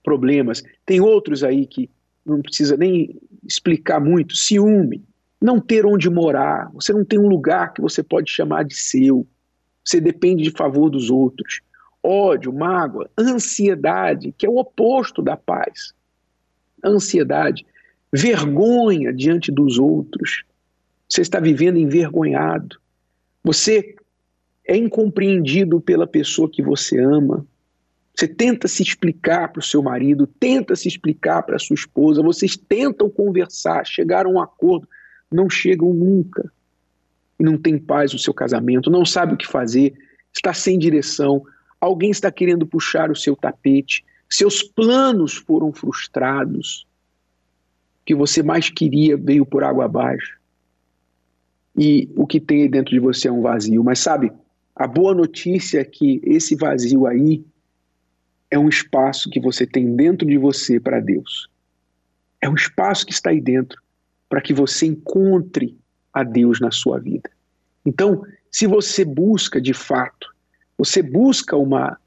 [0.03, 0.63] problemas.
[0.85, 1.91] Tem outros aí que
[2.25, 3.17] não precisa nem
[3.47, 4.37] explicar muito.
[4.37, 5.05] Ciúme,
[5.41, 9.27] não ter onde morar, você não tem um lugar que você pode chamar de seu,
[9.85, 11.61] você depende de favor dos outros.
[12.03, 15.93] Ódio, mágoa, ansiedade, que é o oposto da paz.
[16.85, 17.67] Ansiedade,
[18.13, 20.45] vergonha diante dos outros,
[21.09, 22.79] você está vivendo envergonhado.
[23.43, 23.95] Você
[24.67, 27.47] é incompreendido pela pessoa que você ama.
[28.17, 32.23] Você tenta se explicar para o seu marido, tenta se explicar para a sua esposa,
[32.23, 34.89] vocês tentam conversar, chegar a um acordo,
[35.31, 36.51] não chegam nunca.
[37.39, 39.95] E não tem paz no seu casamento, não sabe o que fazer,
[40.33, 41.45] está sem direção,
[41.79, 46.87] alguém está querendo puxar o seu tapete, seus planos foram frustrados,
[48.01, 50.39] o que você mais queria veio por água abaixo
[51.77, 53.85] e o que tem dentro de você é um vazio.
[53.85, 54.33] Mas sabe,
[54.75, 57.45] a boa notícia é que esse vazio aí
[58.51, 61.49] é um espaço que você tem dentro de você para Deus.
[62.41, 63.81] É um espaço que está aí dentro
[64.29, 65.77] para que você encontre
[66.13, 67.31] a Deus na sua vida.
[67.85, 70.29] Então, se você busca de fato,
[70.79, 71.99] você busca uma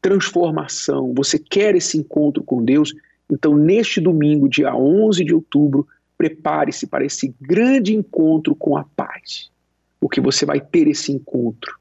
[0.00, 2.94] transformação, você quer esse encontro com Deus,
[3.30, 9.50] então neste domingo, dia 11 de outubro, prepare-se para esse grande encontro com a paz,
[9.98, 11.79] porque você vai ter esse encontro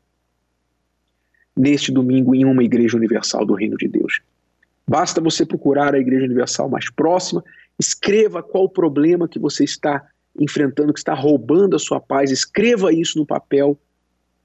[1.60, 4.22] neste domingo em uma igreja universal do Reino de Deus.
[4.88, 7.44] Basta você procurar a igreja universal mais próxima,
[7.78, 10.08] escreva qual o problema que você está
[10.40, 13.78] enfrentando, que está roubando a sua paz, escreva isso no papel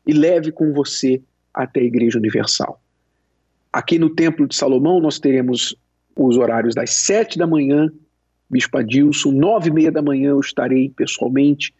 [0.04, 1.22] e leve com você
[1.54, 2.82] até a igreja universal.
[3.72, 5.76] Aqui no Templo de Salomão nós teremos
[6.16, 7.92] os horários das sete da manhã
[8.50, 11.72] Bispo Adilson, nove e meia da manhã eu estarei pessoalmente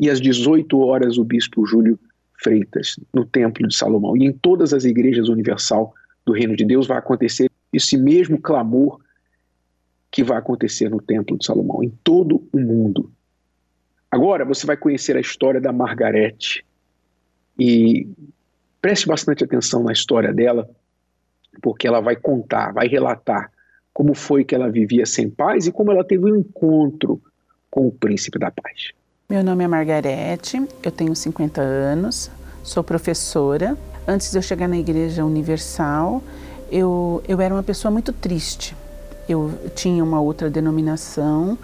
[0.00, 1.98] e às 18 horas o Bispo Júlio
[2.38, 4.16] Freitas, no Templo de Salomão.
[4.16, 5.94] E em todas as igrejas universal
[6.24, 9.00] do Reino de Deus vai acontecer esse mesmo clamor
[10.10, 13.10] que vai acontecer no Templo de Salomão, em todo o mundo.
[14.10, 16.64] Agora você vai conhecer a história da Margarete
[17.58, 18.08] e
[18.80, 20.68] preste bastante atenção na história dela,
[21.60, 23.50] porque ela vai contar, vai relatar
[23.92, 27.20] como foi que ela vivia sem paz e como ela teve um encontro
[27.70, 28.92] com o príncipe da paz.
[29.28, 32.30] Meu nome é Margarete, eu tenho 50 anos,
[32.62, 33.76] sou professora.
[34.06, 36.22] Antes de eu chegar na Igreja Universal,
[36.70, 38.76] eu, eu era uma pessoa muito triste.
[39.28, 41.58] Eu tinha uma outra denominação,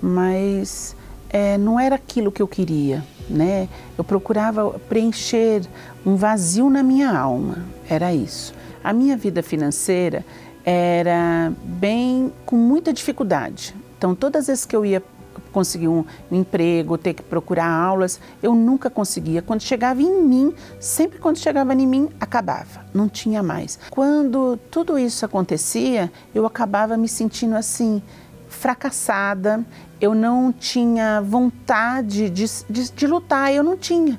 [0.00, 0.94] mas
[1.28, 3.68] é, não era aquilo que eu queria, né?
[3.98, 5.62] Eu procurava preencher
[6.06, 8.54] um vazio na minha alma, era isso.
[8.84, 10.24] A minha vida financeira
[10.64, 13.74] era bem com muita dificuldade.
[13.96, 15.02] Então, todas as vezes que eu ia
[15.48, 19.42] conseguir um, emprego, ter que procurar aulas, eu nunca conseguia.
[19.42, 23.78] Quando chegava em mim, sempre quando chegava em mim, acabava, não tinha mais.
[23.90, 28.02] Quando tudo isso acontecia, eu acabava me sentindo assim,
[28.48, 29.64] fracassada,
[30.00, 34.18] eu não tinha vontade de, de, de lutar, eu não tinha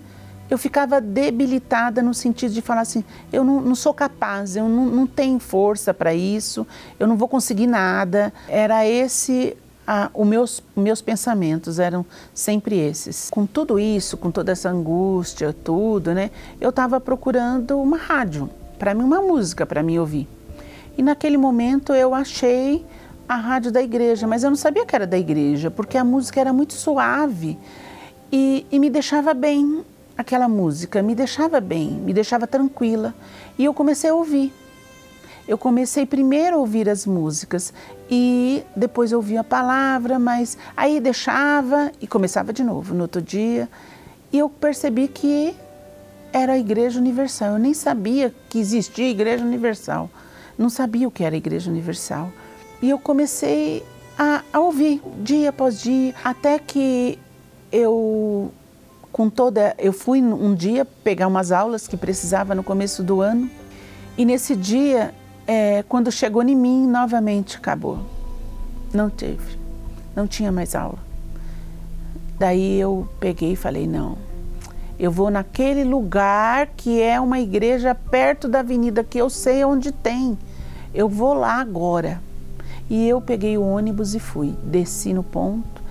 [0.50, 4.86] eu ficava debilitada no sentido de falar assim: eu não, não sou capaz, eu não,
[4.86, 6.66] não tenho força para isso,
[7.00, 8.34] eu não vou conseguir nada.
[8.48, 9.56] Era esse
[9.92, 13.28] ah, os meus, meus pensamentos eram sempre esses.
[13.32, 16.30] Com tudo isso, com toda essa angústia, tudo, né?
[16.62, 18.48] Eu estava procurando uma rádio,
[18.78, 20.28] para mim, uma música para mim ouvir.
[20.96, 22.86] E naquele momento eu achei
[23.28, 26.40] a rádio da igreja, mas eu não sabia que era da igreja, porque a música
[26.40, 27.58] era muito suave
[28.32, 29.84] e, e me deixava bem.
[30.16, 33.16] Aquela música me deixava bem, me deixava tranquila.
[33.58, 34.54] E eu comecei a ouvir
[35.50, 37.74] eu comecei primeiro a ouvir as músicas
[38.08, 43.68] e depois ouvia a palavra, mas aí deixava e começava de novo no outro dia.
[44.32, 45.56] E eu percebi que
[46.32, 47.54] era a Igreja Universal.
[47.54, 50.08] Eu nem sabia que existia Igreja Universal.
[50.56, 52.32] Não sabia o que era Igreja Universal.
[52.80, 53.84] E eu comecei
[54.20, 57.18] a, a ouvir dia após dia, até que
[57.72, 58.52] eu
[59.12, 63.50] com toda eu fui um dia pegar umas aulas que precisava no começo do ano
[64.16, 65.12] e nesse dia
[65.50, 67.98] é, quando chegou em mim, novamente acabou.
[68.94, 69.58] Não teve,
[70.16, 71.00] não tinha mais aula.
[72.38, 74.16] Daí eu peguei e falei: não,
[75.00, 79.92] eu vou naquele lugar que é uma igreja perto da avenida que eu sei onde
[79.92, 80.38] tem.
[80.94, 82.22] Eu vou lá agora.
[82.88, 84.56] E eu peguei o ônibus e fui.
[84.64, 85.82] Desci no ponto.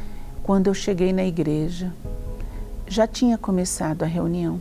[0.45, 1.93] Quando eu cheguei na igreja,
[2.87, 4.61] já tinha começado a reunião.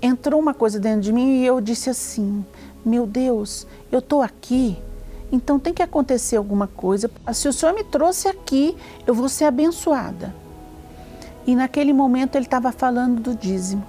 [0.00, 2.42] Entrou uma coisa dentro de mim e eu disse assim:
[2.88, 4.78] meu Deus, eu estou aqui,
[5.30, 7.10] então tem que acontecer alguma coisa.
[7.34, 10.34] Se o Senhor me trouxe aqui, eu vou ser abençoada.
[11.46, 13.84] E naquele momento ele estava falando do dízimo.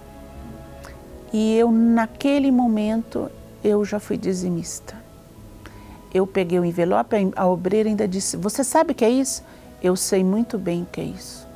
[1.31, 3.29] E eu, naquele momento,
[3.63, 4.95] eu já fui dizimista.
[6.13, 9.43] Eu peguei o envelope, a obreira ainda disse: Você sabe o que é isso?
[9.81, 11.47] Eu sei muito bem o que é isso.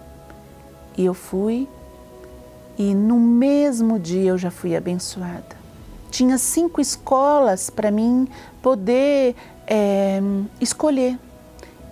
[0.96, 1.68] E eu fui,
[2.78, 5.63] e no mesmo dia eu já fui abençoada
[6.14, 8.28] tinha cinco escolas para mim
[8.62, 10.22] poder é,
[10.62, 11.18] escolher.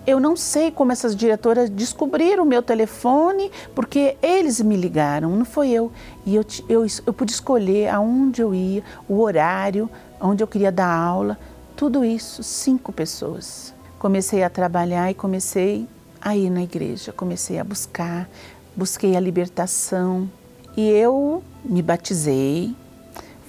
[0.06, 5.44] Eu não sei como essas diretoras descobriram o meu telefone, porque eles me ligaram, não
[5.44, 5.90] foi eu.
[6.24, 10.94] E eu, eu, eu pude escolher aonde eu ia, o horário, onde eu queria dar
[10.94, 11.36] aula,
[11.76, 13.74] tudo isso, cinco pessoas.
[13.98, 15.88] Comecei a trabalhar e comecei
[16.20, 18.28] a ir na igreja, comecei a buscar,
[18.76, 20.30] busquei a libertação.
[20.76, 22.74] E eu me batizei,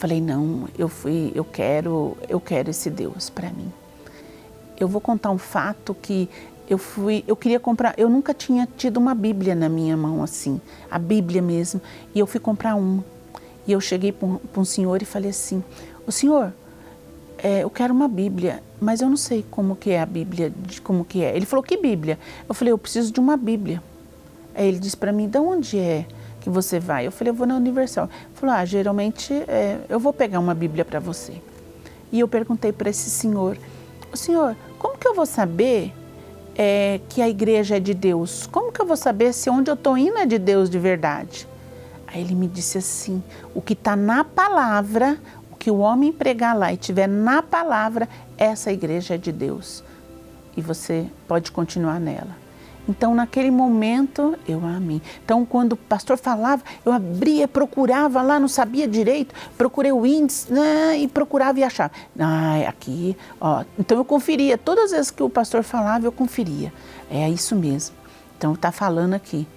[0.03, 3.71] Falei, não, eu fui, eu quero, eu quero esse Deus para mim.
[4.77, 6.27] Eu vou contar um fato que
[6.69, 10.59] eu fui, eu queria comprar, eu nunca tinha tido uma Bíblia na minha mão assim,
[10.91, 11.79] a Bíblia mesmo,
[12.13, 13.01] e eu fui comprar uma.
[13.65, 15.63] E eu cheguei para um, um, senhor e falei assim,
[16.05, 16.51] o senhor,
[17.37, 20.81] é, eu quero uma Bíblia, mas eu não sei como que é a Bíblia, de
[20.81, 21.33] como que é.
[21.33, 22.19] Ele falou, que Bíblia?
[22.45, 23.81] Eu falei, eu preciso de uma Bíblia.
[24.53, 26.05] Aí ele disse para mim, de onde é?
[26.43, 27.07] Que você vai?
[27.07, 28.09] Eu falei, eu vou na Universal.
[28.11, 31.41] Ele falou, ah, geralmente é, eu vou pegar uma Bíblia para você.
[32.11, 33.57] E eu perguntei para esse senhor,
[34.11, 35.93] o senhor, como que eu vou saber
[36.55, 38.45] é, que a igreja é de Deus?
[38.45, 41.47] Como que eu vou saber se onde eu estou indo é de Deus de verdade?
[42.05, 43.23] Aí ele me disse assim,
[43.55, 45.17] o que está na palavra,
[45.49, 49.81] o que o homem pregar lá e tiver na palavra, essa igreja é de Deus.
[50.57, 52.42] E você pode continuar nela.
[52.87, 55.01] Então, naquele momento, eu amei.
[55.23, 60.51] Então, quando o pastor falava, eu abria, procurava lá, não sabia direito, procurei o índice
[60.51, 61.93] né, e procurava e achava.
[62.19, 63.63] Ah, aqui, ó.
[63.79, 64.57] Então, eu conferia.
[64.57, 66.73] Todas as vezes que o pastor falava, eu conferia.
[67.09, 67.95] É isso mesmo.
[68.37, 69.47] Então, está falando aqui.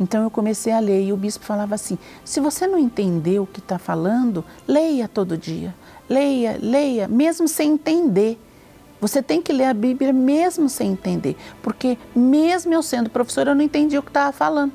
[0.00, 3.46] Então, eu comecei a ler e o bispo falava assim: se você não entendeu o
[3.46, 5.74] que está falando, leia todo dia.
[6.08, 8.38] Leia, leia, mesmo sem entender.
[9.00, 13.54] Você tem que ler a Bíblia mesmo sem entender, porque mesmo eu sendo professora, eu
[13.54, 14.72] não entendi o que estava falando.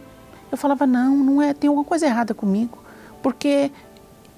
[0.52, 2.78] Eu falava, não, não é, tem alguma coisa errada comigo,
[3.22, 3.72] porque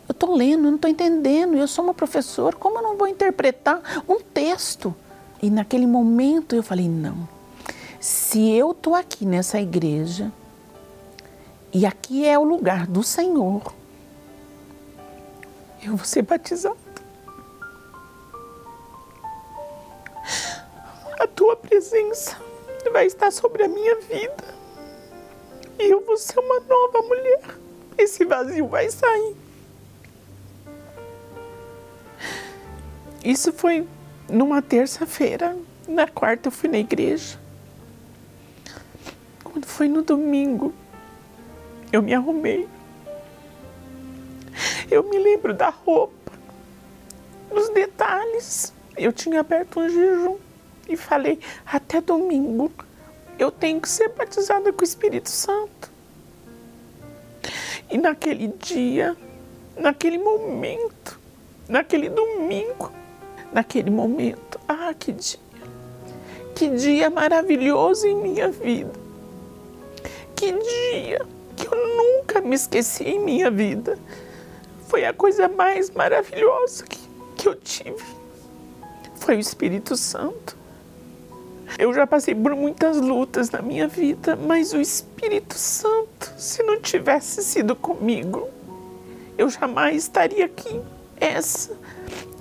[0.08, 3.08] eu estou lendo, eu não estou entendendo, eu sou uma professora, como eu não vou
[3.08, 4.96] interpretar um texto?
[5.42, 7.28] E naquele momento eu falei, não,
[8.00, 10.32] se eu estou aqui nessa igreja,
[11.74, 13.74] e aqui é o lugar do Senhor,
[15.84, 16.85] eu vou ser batizada.
[21.28, 22.38] Tua presença
[22.92, 24.56] vai estar sobre a minha vida.
[25.78, 27.42] E eu vou ser uma nova mulher.
[27.98, 29.36] Esse vazio vai sair.
[33.24, 33.88] Isso foi
[34.30, 35.58] numa terça-feira.
[35.88, 37.40] Na quarta eu fui na igreja.
[39.44, 40.74] Quando foi no domingo,
[41.92, 42.68] eu me arrumei.
[44.90, 46.32] Eu me lembro da roupa,
[47.50, 48.74] dos detalhes.
[48.96, 50.38] Eu tinha aberto um jejum
[50.88, 52.72] e falei: até domingo
[53.38, 55.92] eu tenho que ser batizada com o Espírito Santo.
[57.90, 59.16] E naquele dia,
[59.78, 61.20] naquele momento,
[61.68, 62.92] naquele domingo,
[63.52, 65.40] naquele momento, ah, que dia!
[66.56, 68.92] Que dia maravilhoso em minha vida!
[70.36, 71.26] Que dia
[71.56, 74.00] que eu nunca me esqueci em minha vida!
[74.88, 77.00] Foi a coisa mais maravilhosa que,
[77.36, 78.04] que eu tive.
[79.16, 80.56] Foi o Espírito Santo.
[81.78, 86.80] Eu já passei por muitas lutas na minha vida, mas o Espírito Santo, se não
[86.80, 88.48] tivesse sido comigo,
[89.38, 90.82] eu jamais estaria aqui.
[91.20, 91.76] Essa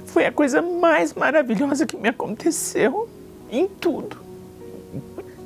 [0.07, 3.09] foi a coisa mais maravilhosa que me aconteceu
[3.51, 4.17] em tudo.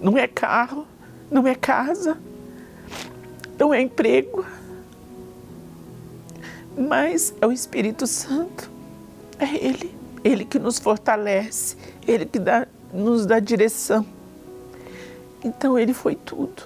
[0.01, 0.87] Não é carro,
[1.31, 2.19] não é casa,
[3.59, 4.45] não é emprego,
[6.77, 8.71] mas é o Espírito Santo.
[9.39, 11.77] É Ele, Ele que nos fortalece,
[12.07, 14.05] Ele que dá nos dá direção.
[15.45, 16.63] Então ele foi tudo.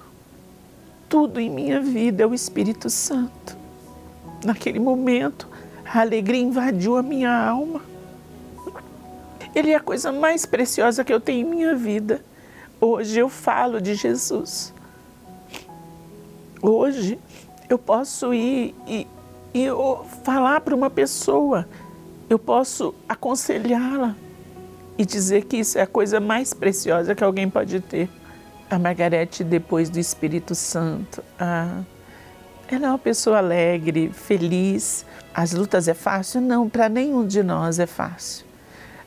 [1.09, 3.57] Tudo em minha vida é o Espírito Santo.
[4.45, 5.47] Naquele momento,
[5.85, 7.83] a alegria invadiu a minha alma.
[9.55, 12.25] Ele é a coisa mais preciosa que eu tenho em minha vida.
[12.81, 14.73] Hoje eu falo de Jesus.
[16.63, 17.19] Hoje
[17.69, 19.07] eu posso ir e,
[19.55, 19.67] e
[20.25, 21.69] falar para uma pessoa,
[22.31, 24.17] eu posso aconselhá-la,
[25.03, 28.09] e dizer que isso é a coisa mais preciosa que alguém pode ter.
[28.71, 31.25] A Margarete, depois do Espírito Santo,
[32.69, 35.05] ela é uma pessoa alegre, feliz.
[35.35, 36.41] As lutas é fácil?
[36.41, 38.47] Não, para nenhum de nós é fácil.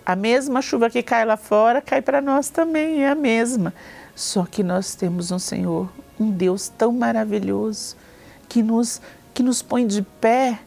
[0.05, 3.73] A mesma chuva que cai lá fora cai para nós também, é a mesma.
[4.13, 5.89] Só que nós temos um Senhor,
[6.19, 7.95] um Deus tão maravilhoso,
[8.49, 9.01] que nos,
[9.33, 10.59] que nos põe de pé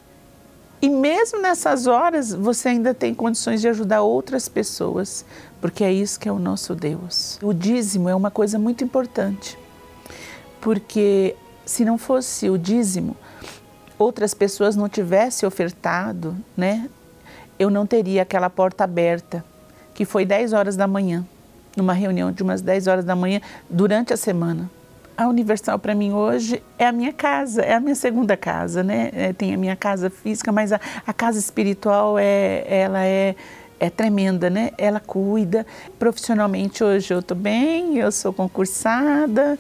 [0.80, 5.24] e mesmo nessas horas, você ainda tem condições de ajudar outras pessoas,
[5.60, 7.38] porque é isso que é o nosso Deus.
[7.42, 9.58] O dízimo é uma coisa muito importante,
[10.60, 11.34] porque
[11.66, 13.16] se não fosse o dízimo,
[13.98, 16.88] outras pessoas não tivessem ofertado, né?
[17.58, 19.44] Eu não teria aquela porta aberta,
[19.92, 21.26] que foi 10 horas da manhã,
[21.76, 24.70] numa reunião de umas 10 horas da manhã durante a semana
[25.18, 29.10] a Universal para mim hoje é a minha casa, é a minha segunda casa, né?
[29.12, 33.34] É, tem a minha casa física, mas a, a casa espiritual é, ela é
[33.80, 34.70] é tremenda, né?
[34.76, 35.66] Ela cuida.
[35.98, 39.58] Profissionalmente hoje eu estou bem, eu sou concursada,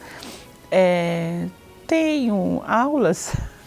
[0.70, 1.46] é,
[1.86, 3.34] tenho aulas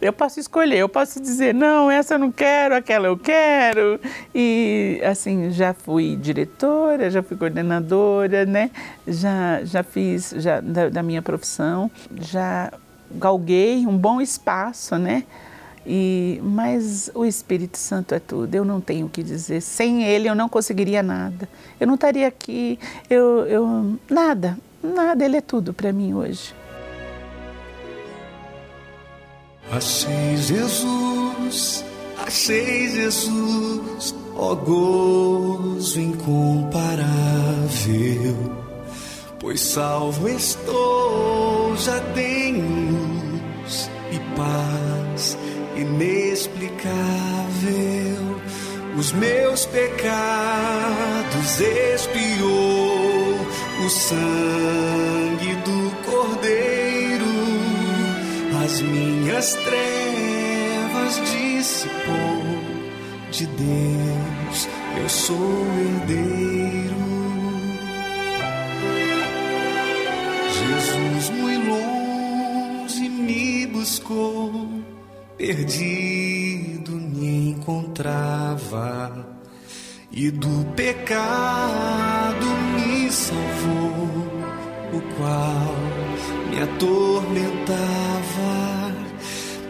[0.00, 4.00] eu posso escolher, eu posso dizer, não, essa eu não quero, aquela eu quero.
[4.34, 8.70] E assim, já fui diretora, já fui coordenadora, né?
[9.06, 11.90] Já, já fiz já, da, da minha profissão,
[12.20, 12.72] já
[13.10, 15.24] galguei um bom espaço, né?
[15.86, 19.60] E, mas o Espírito Santo é tudo, eu não tenho o que dizer.
[19.60, 21.48] Sem ele eu não conseguiria nada.
[21.78, 22.78] Eu não estaria aqui,
[23.10, 26.54] eu, eu nada, nada, ele é tudo para mim hoje.
[29.76, 31.84] Achei Jesus,
[32.24, 37.02] achei Jesus, ó gozo incomparável,
[39.40, 42.62] pois salvo estou, já tenho
[42.92, 45.36] luz e paz
[45.74, 46.94] inexplicável.
[48.96, 53.40] Os meus pecados expiou
[53.84, 56.83] o sangue do Cordeiro
[58.64, 62.42] as minhas trevas dissipou
[63.30, 64.68] de Deus,
[65.02, 66.94] eu sou herdeiro.
[70.58, 74.68] Jesus muito longe me buscou,
[75.36, 79.26] perdido me encontrava
[80.10, 82.46] e do pecado
[82.76, 84.26] me salvou,
[84.94, 85.74] o qual
[86.50, 88.13] me atormentava.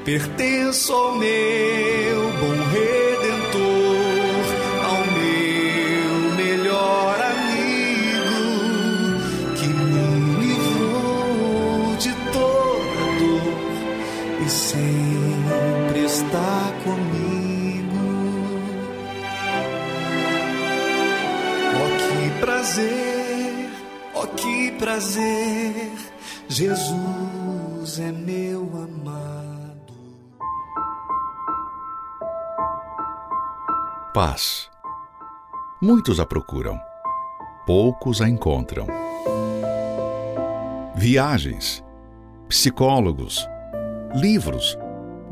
[0.04, 4.44] Pertenço ao meu bom redentor,
[4.84, 8.38] ao meu melhor amigo,
[9.56, 18.02] que me livrou de toda dor e sempre está comigo.
[21.74, 23.24] Oh, que prazer
[24.36, 25.92] que prazer,
[26.48, 29.23] Jesus é meu amado.
[34.14, 34.70] Paz.
[35.82, 36.78] Muitos a procuram,
[37.66, 38.86] poucos a encontram.
[40.94, 41.82] Viagens,
[42.48, 43.44] psicólogos,
[44.14, 44.78] livros,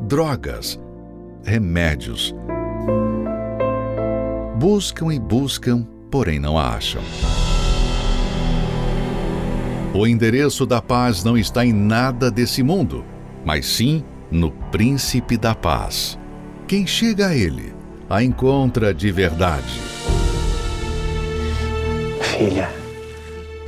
[0.01, 0.77] drogas,
[1.45, 2.35] remédios.
[4.59, 7.01] Buscam e buscam, porém não a acham.
[9.95, 13.05] O endereço da paz não está em nada desse mundo,
[13.45, 16.19] mas sim no Príncipe da Paz.
[16.67, 17.81] Quem chega a ele
[18.13, 19.81] a encontra de verdade.
[22.21, 22.69] Filha,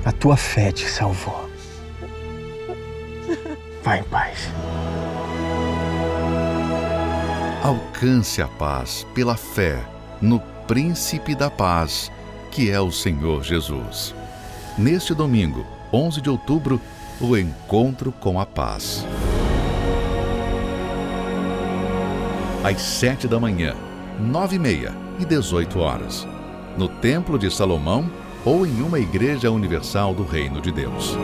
[0.05, 1.49] a tua fé te salvou.
[3.83, 4.51] Vai em paz.
[7.63, 9.83] Alcance a paz pela fé
[10.21, 12.11] no Príncipe da Paz,
[12.51, 14.13] que é o Senhor Jesus.
[14.77, 16.79] Neste domingo, 11 de outubro,
[17.19, 19.07] o encontro com a paz.
[22.63, 23.75] Às 7 da manhã,
[24.19, 26.25] 9 e meia e 18 horas,
[26.77, 28.09] no Templo de Salomão
[28.45, 31.17] ou em uma igreja universal do Reino de Deus.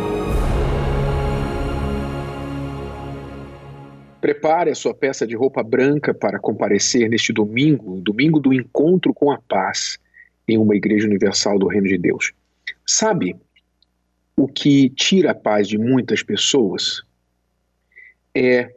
[4.19, 9.31] Prepare a sua peça de roupa branca para comparecer neste domingo, domingo do encontro com
[9.31, 9.97] a paz,
[10.45, 12.33] em uma igreja universal do Reino de Deus.
[12.85, 13.37] Sabe,
[14.35, 17.03] o que tira a paz de muitas pessoas
[18.35, 18.75] é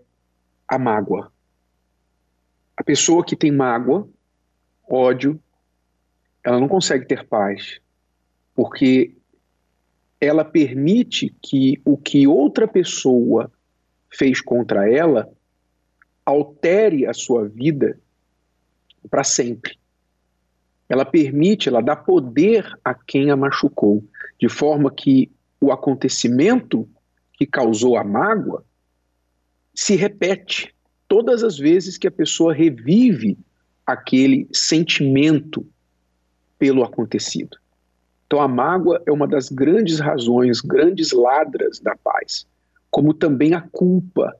[0.68, 1.33] a mágoa.
[2.76, 4.08] A pessoa que tem mágoa,
[4.88, 5.40] ódio,
[6.42, 7.80] ela não consegue ter paz,
[8.54, 9.16] porque
[10.20, 13.50] ela permite que o que outra pessoa
[14.10, 15.30] fez contra ela
[16.24, 17.98] altere a sua vida
[19.10, 19.78] para sempre.
[20.88, 24.04] Ela permite, ela dá poder a quem a machucou,
[24.38, 26.88] de forma que o acontecimento
[27.32, 28.64] que causou a mágoa
[29.74, 30.73] se repete
[31.08, 33.38] todas as vezes que a pessoa revive
[33.86, 35.66] aquele sentimento
[36.58, 37.58] pelo acontecido.
[38.26, 42.46] Então a mágoa é uma das grandes razões, grandes ladras da paz,
[42.90, 44.34] como também a culpa.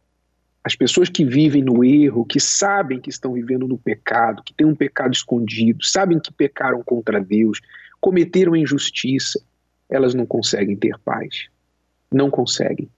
[0.65, 4.67] As pessoas que vivem no erro, que sabem que estão vivendo no pecado, que têm
[4.67, 7.61] um pecado escondido, sabem que pecaram contra Deus,
[8.01, 9.41] cometeram injustiça,
[9.89, 11.49] elas não conseguem ter paz.
[12.11, 12.89] Não conseguem.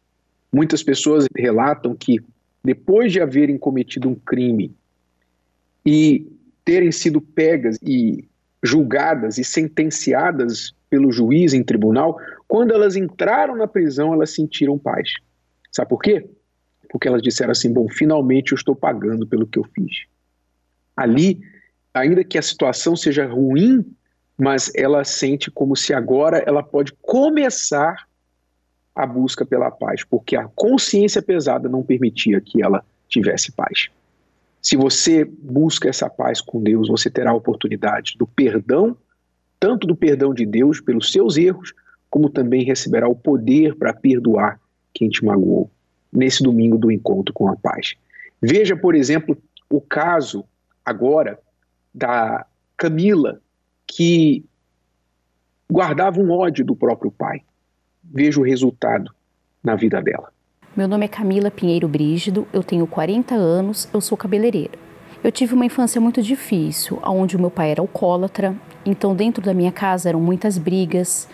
[0.53, 2.21] Muitas pessoas relatam que,
[2.67, 4.75] depois de haverem cometido um crime
[5.85, 6.27] e
[6.65, 8.29] terem sido pegas e
[8.63, 15.11] julgadas e sentenciadas pelo juiz em tribunal, quando elas entraram na prisão, elas sentiram paz.
[15.71, 16.29] Sabe por quê?
[16.91, 20.05] Porque elas disseram assim: bom, finalmente eu estou pagando pelo que eu fiz.
[20.97, 21.41] Ali,
[21.95, 23.85] ainda que a situação seja ruim
[24.39, 28.07] mas ela sente como se agora ela pode começar
[28.97, 33.91] a busca pela paz, porque a consciência pesada não permitia que ela tivesse paz.
[34.63, 38.97] Se você busca essa paz com Deus, você terá a oportunidade do perdão,
[39.61, 41.75] tanto do perdão de Deus pelos seus erros,
[42.09, 44.59] como também receberá o poder para perdoar
[44.95, 45.71] quem te magoou,
[46.11, 47.95] nesse domingo do encontro com a paz.
[48.41, 49.37] Veja, por exemplo,
[49.69, 50.45] o caso
[50.85, 51.39] agora
[51.95, 53.41] da Camila,
[53.87, 54.45] que
[55.71, 57.43] guardava um ódio do próprio pai.
[58.13, 59.13] Veja o resultado
[59.63, 60.33] na vida dela.
[60.77, 64.79] Meu nome é Camila Pinheiro Brígido, eu tenho 40 anos, eu sou cabeleireira.
[65.25, 68.55] Eu tive uma infância muito difícil, onde o meu pai era alcoólatra,
[68.85, 71.29] então dentro da minha casa eram muitas brigas,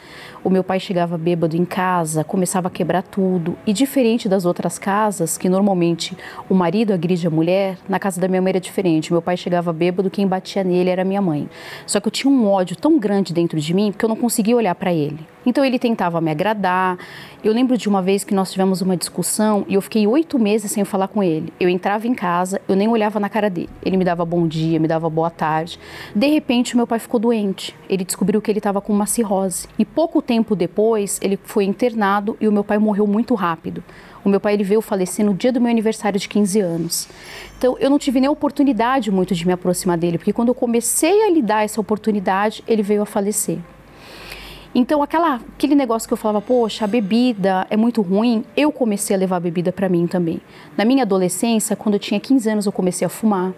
[0.44, 3.56] o meu pai chegava bêbado em casa, começava a quebrar tudo.
[3.66, 6.16] E diferente das outras casas, que normalmente
[6.48, 9.12] o marido agride a mulher, na casa da minha mãe era diferente.
[9.12, 11.48] Meu pai chegava bêbado, quem batia nele era minha mãe.
[11.86, 14.56] Só que eu tinha um ódio tão grande dentro de mim que eu não conseguia
[14.56, 15.20] olhar para ele.
[15.44, 16.96] Então ele tentava me agradar.
[17.42, 20.70] Eu lembro de uma vez que nós tivemos uma discussão e eu fiquei oito meses
[20.70, 21.52] sem falar com ele.
[21.58, 23.68] Eu entrava em casa, eu nem olhava na cara dele.
[23.84, 25.78] Ele me dava bom dia, me dava boa tarde.
[26.14, 27.74] De repente, meu pai ficou doente.
[27.88, 29.66] Ele descobriu que ele estava com uma cirrose.
[29.78, 33.82] E pouco tempo depois, ele foi internado e o meu pai morreu muito rápido.
[34.24, 37.08] O meu pai ele veio falecer no dia do meu aniversário de 15 anos.
[37.58, 41.24] Então eu não tive nem oportunidade muito de me aproximar dele, porque quando eu comecei
[41.24, 43.58] a lhe dar essa oportunidade, ele veio a falecer.
[44.74, 49.14] Então, aquela, aquele negócio que eu falava, poxa, a bebida é muito ruim, eu comecei
[49.14, 50.40] a levar a bebida para mim também.
[50.74, 53.52] Na minha adolescência, quando eu tinha 15 anos, eu comecei a fumar,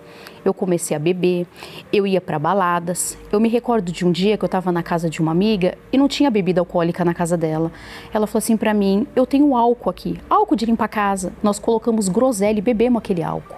[0.44, 1.46] eu comecei a beber,
[1.92, 3.16] eu ia para baladas.
[3.30, 5.96] Eu me recordo de um dia que eu estava na casa de uma amiga e
[5.96, 7.70] não tinha bebida alcoólica na casa dela.
[8.12, 11.32] Ela falou assim para mim: Eu tenho álcool aqui, álcool de limpar a casa.
[11.44, 13.56] Nós colocamos groselha e bebemos aquele álcool.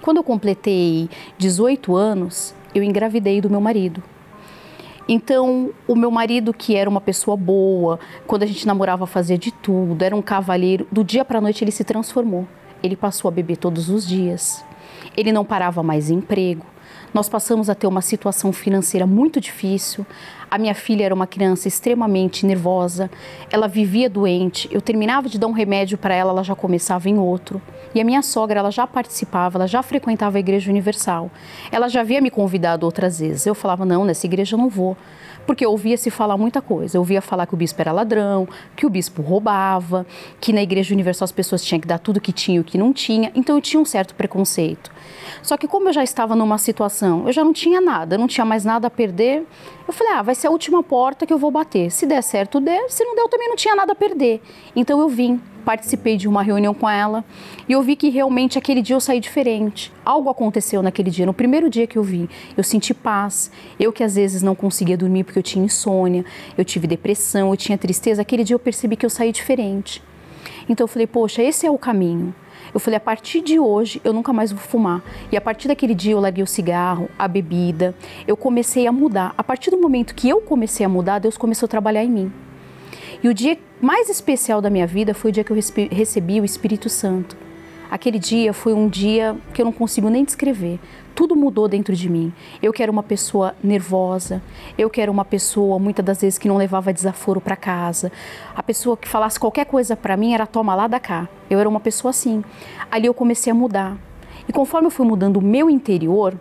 [0.00, 4.00] Quando eu completei 18 anos, eu engravidei do meu marido.
[5.08, 9.50] Então, o meu marido, que era uma pessoa boa, quando a gente namorava, fazia de
[9.50, 12.46] tudo, era um cavalheiro, do dia para a noite ele se transformou.
[12.82, 14.62] Ele passou a beber todos os dias.
[15.16, 16.66] Ele não parava mais em emprego.
[17.14, 20.04] Nós passamos a ter uma situação financeira muito difícil.
[20.50, 23.10] A minha filha era uma criança extremamente nervosa,
[23.50, 24.68] ela vivia doente.
[24.70, 27.60] Eu terminava de dar um remédio para ela, ela já começava em outro.
[27.94, 31.30] E a minha sogra, ela já participava, ela já frequentava a Igreja Universal.
[31.70, 33.46] Ela já havia me convidado outras vezes.
[33.46, 34.96] Eu falava: "Não, nessa igreja eu não vou"
[35.48, 36.98] porque eu ouvia se falar muita coisa.
[36.98, 38.46] Eu ouvia falar que o bispo era ladrão,
[38.76, 40.06] que o bispo roubava,
[40.38, 42.76] que na Igreja Universal as pessoas tinham que dar tudo que tinha e o que
[42.76, 43.32] não tinha.
[43.34, 44.92] Então eu tinha um certo preconceito.
[45.42, 48.44] Só que como eu já estava numa situação, eu já não tinha nada, não tinha
[48.44, 49.46] mais nada a perder,
[49.86, 51.90] eu falei, ah, vai ser a última porta que eu vou bater.
[51.90, 52.90] Se der certo, der.
[52.90, 54.42] Se não der, eu também não tinha nada a perder.
[54.76, 57.22] Então eu vim, participei de uma reunião com ela
[57.68, 59.92] e eu vi que realmente aquele dia eu saí diferente.
[60.02, 61.26] Algo aconteceu naquele dia.
[61.26, 63.50] No primeiro dia que eu vi, eu senti paz.
[63.78, 66.24] Eu que às vezes não conseguia dormir porque eu tinha insônia,
[66.56, 68.22] eu tive depressão, eu tinha tristeza.
[68.22, 70.02] Aquele dia eu percebi que eu saí diferente.
[70.70, 72.34] Então eu falei, poxa, esse é o caminho.
[72.72, 75.02] Eu falei, a partir de hoje eu nunca mais vou fumar.
[75.30, 77.94] E a partir daquele dia eu larguei o cigarro, a bebida.
[78.26, 79.34] Eu comecei a mudar.
[79.36, 82.47] A partir do momento que eu comecei a mudar, Deus começou a trabalhar em mim.
[83.22, 85.56] E o dia mais especial da minha vida foi o dia que eu
[85.90, 87.36] recebi o Espírito Santo.
[87.90, 90.78] Aquele dia foi um dia que eu não consigo nem descrever.
[91.14, 92.32] Tudo mudou dentro de mim.
[92.62, 94.42] Eu que era uma pessoa nervosa,
[94.76, 98.12] eu que era uma pessoa muitas das vezes que não levava desaforo para casa.
[98.54, 101.28] A pessoa que falasse qualquer coisa para mim era toma lá da cá.
[101.48, 102.44] Eu era uma pessoa assim.
[102.90, 103.96] Ali eu comecei a mudar.
[104.46, 106.34] E conforme eu fui mudando o meu interior,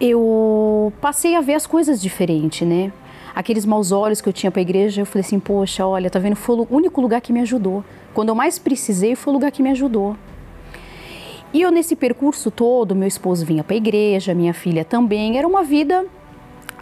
[0.00, 2.92] eu passei a ver as coisas diferente, né?
[3.34, 6.18] Aqueles maus olhos que eu tinha para a igreja, eu falei assim: "Poxa, olha, tá
[6.18, 6.36] vendo?
[6.36, 7.84] Foi o único lugar que me ajudou.
[8.12, 10.16] Quando eu mais precisei, foi o lugar que me ajudou.
[11.52, 15.36] E eu, nesse percurso todo, meu esposo vinha para a igreja, minha filha também.
[15.36, 16.06] Era uma vida.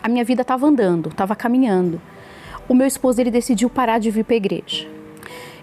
[0.03, 2.01] A minha vida estava andando, estava caminhando.
[2.69, 4.98] O meu esposo ele decidiu parar de vir para a igreja.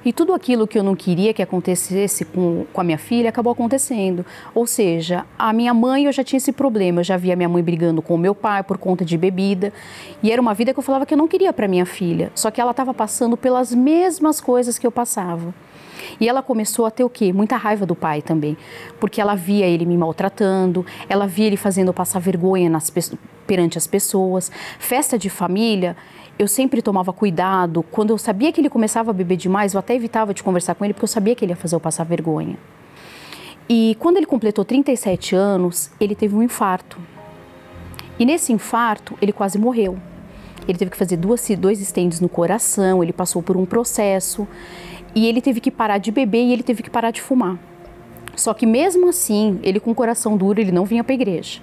[0.05, 3.51] E tudo aquilo que eu não queria que acontecesse com, com a minha filha acabou
[3.51, 4.23] acontecendo.
[4.53, 6.99] Ou seja, a minha mãe eu já tinha esse problema.
[6.99, 9.73] Eu já via minha mãe brigando com o meu pai por conta de bebida.
[10.21, 12.31] E era uma vida que eu falava que eu não queria para minha filha.
[12.35, 15.51] Só que ela estava passando pelas mesmas coisas que eu passava.
[16.19, 17.33] E ela começou a ter o quê?
[17.33, 18.57] Muita raiva do pai também,
[18.99, 22.91] porque ela via ele me maltratando, ela via ele fazendo passar vergonha nas,
[23.47, 24.51] perante as pessoas.
[24.79, 25.95] Festa de família,
[26.37, 27.83] eu sempre tomava cuidado.
[27.83, 30.83] Quando eu sabia que ele começava a beber demais, eu até evitava de conversar com
[30.83, 32.57] ele, porque eu sabia que ele ia fazer eu passar vergonha.
[33.67, 36.99] E quando ele completou 37 anos, ele teve um infarto.
[38.19, 39.97] E nesse infarto, ele quase morreu.
[40.67, 44.47] Ele teve que fazer duas, dois estentes no coração, ele passou por um processo.
[45.15, 47.57] E ele teve que parar de beber e ele teve que parar de fumar.
[48.35, 51.61] Só que mesmo assim, ele com o coração duro, ele não vinha para a igreja.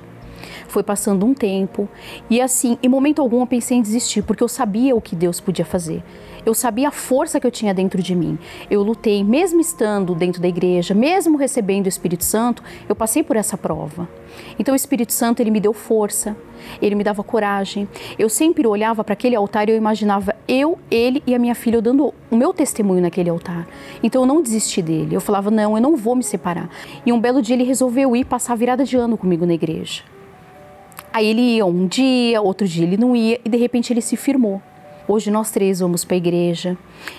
[0.68, 1.88] Foi passando um tempo
[2.28, 5.40] e assim, em momento algum eu pensei em desistir, porque eu sabia o que Deus
[5.40, 6.02] podia fazer.
[6.44, 8.36] Eu sabia a força que eu tinha dentro de mim.
[8.68, 13.36] Eu lutei, mesmo estando dentro da igreja, mesmo recebendo o Espírito Santo, eu passei por
[13.36, 14.08] essa prova.
[14.58, 16.36] Então o Espírito Santo ele me deu força,
[16.80, 17.88] ele me dava coragem.
[18.18, 21.80] Eu sempre olhava para aquele altar e eu imaginava eu, ele e a minha filha
[21.80, 23.68] dando o meu testemunho naquele altar.
[24.02, 25.14] Então eu não desisti dele.
[25.14, 26.68] Eu falava: "Não, eu não vou me separar".
[27.06, 30.02] E um belo dia ele resolveu ir passar a virada de ano comigo na igreja.
[31.12, 34.16] Aí ele ia um dia, outro dia ele não ia e de repente ele se
[34.16, 34.62] firmou.
[35.12, 36.74] Hoje nós três vamos para a igreja.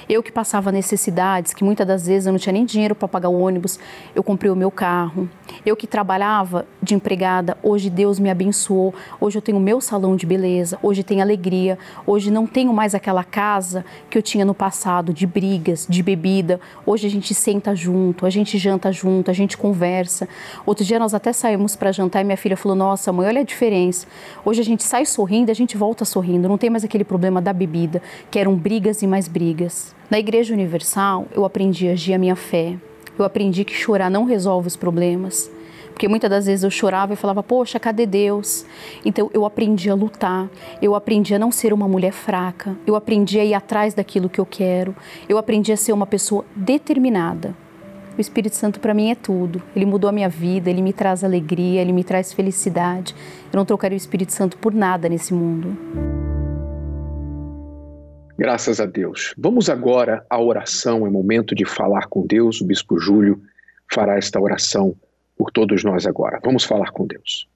[0.10, 3.30] Eu que passava necessidades, que muitas das vezes eu não tinha nem dinheiro para pagar
[3.30, 3.80] o ônibus,
[4.16, 5.30] eu comprei o meu carro.
[5.64, 8.96] Eu que trabalhava de empregada, hoje Deus me abençoou.
[9.22, 11.78] Hoje eu tenho o meu salão de beleza, hoje tenho alegria.
[12.08, 16.60] Hoje não tenho mais aquela casa que eu tinha no passado de brigas, de bebida.
[16.88, 20.28] Hoje a gente senta junto, a gente janta junto, a gente conversa.
[20.66, 23.46] Outro dia nós até saímos para jantar e minha filha falou: "Nossa, mãe, olha a
[23.46, 24.08] diferença.
[24.44, 26.50] Hoje a gente sai sorrindo, a gente volta sorrindo.
[26.50, 29.96] Não tem mais aquele problema da bebida bebida, que eram brigas e mais brigas.
[30.10, 32.76] Na Igreja Universal, eu aprendi a agir a minha fé.
[33.18, 35.50] Eu aprendi que chorar não resolve os problemas.
[35.92, 38.66] Porque muitas das vezes eu chorava e falava, poxa, cadê Deus?
[39.06, 40.50] Então eu aprendi a lutar,
[40.82, 44.40] eu aprendi a não ser uma mulher fraca, eu aprendi a ir atrás daquilo que
[44.40, 44.96] eu quero,
[45.30, 47.56] eu aprendi a ser uma pessoa determinada.
[48.18, 49.62] O Espírito Santo para mim é tudo.
[49.76, 53.16] Ele mudou a minha vida, ele me traz alegria, ele me traz felicidade.
[53.52, 56.33] Eu não trocaria o Espírito Santo por nada nesse mundo.
[58.38, 59.34] Graças a Deus.
[59.38, 62.62] Vamos agora à oração, é momento de falar com Deus.
[62.62, 63.42] O Bispo Júlio
[63.92, 64.96] fará esta oração
[65.38, 66.40] por todos nós agora.
[66.44, 67.48] Vamos falar com Deus.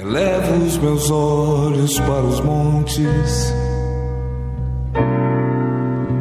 [0.00, 3.52] Elevo os meus olhos para os montes,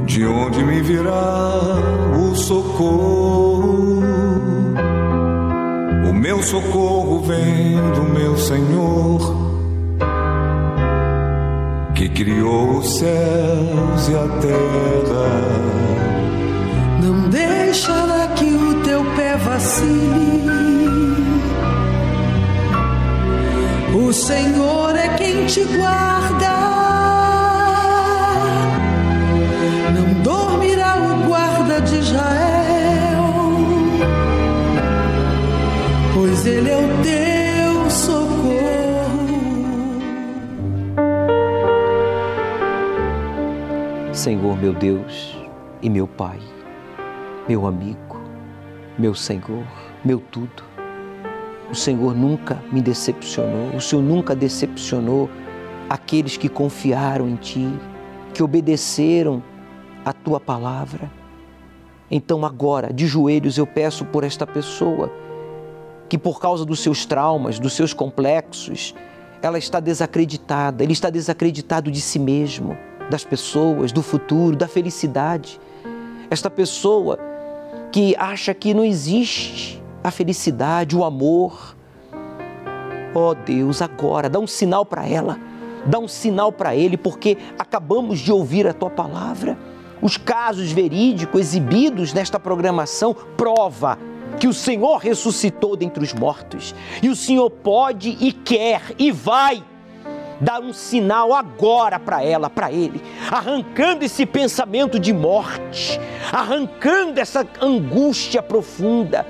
[0.05, 1.59] de onde me virá
[2.17, 4.01] o socorro.
[6.09, 9.46] O meu socorro vem do meu Senhor
[12.09, 15.29] criou os céus e a terra.
[17.01, 20.47] Não deixará que o teu pé vacile.
[23.95, 26.76] O Senhor é quem te guarda.
[44.27, 45.37] Senhor meu Deus
[45.81, 46.37] e meu Pai,
[47.47, 48.19] meu amigo,
[48.99, 49.65] meu Senhor,
[50.03, 50.65] meu tudo.
[51.71, 55.29] O Senhor nunca me decepcionou, o Senhor nunca decepcionou
[55.89, 57.69] aqueles que confiaram em Ti,
[58.33, 59.41] que obedeceram
[60.03, 61.09] a Tua palavra.
[62.11, 65.09] Então, agora, de joelhos, eu peço por esta pessoa
[66.09, 68.93] que, por causa dos seus traumas, dos seus complexos,
[69.41, 72.77] ela está desacreditada, ele está desacreditado de si mesmo,
[73.09, 75.59] das pessoas, do futuro, da felicidade.
[76.29, 77.19] Esta pessoa
[77.91, 81.75] que acha que não existe a felicidade, o amor.
[83.13, 85.39] Oh Deus, agora dá um sinal para ela,
[85.85, 89.57] dá um sinal para ele, porque acabamos de ouvir a tua palavra.
[90.01, 93.97] Os casos verídicos exibidos nesta programação prova
[94.39, 96.75] que o Senhor ressuscitou dentre os mortos.
[97.01, 99.63] E o Senhor pode e quer e vai
[100.39, 105.99] dar um sinal agora para ela, para ele, arrancando esse pensamento de morte,
[106.31, 109.25] arrancando essa angústia profunda,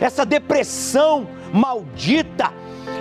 [0.00, 2.52] essa depressão maldita.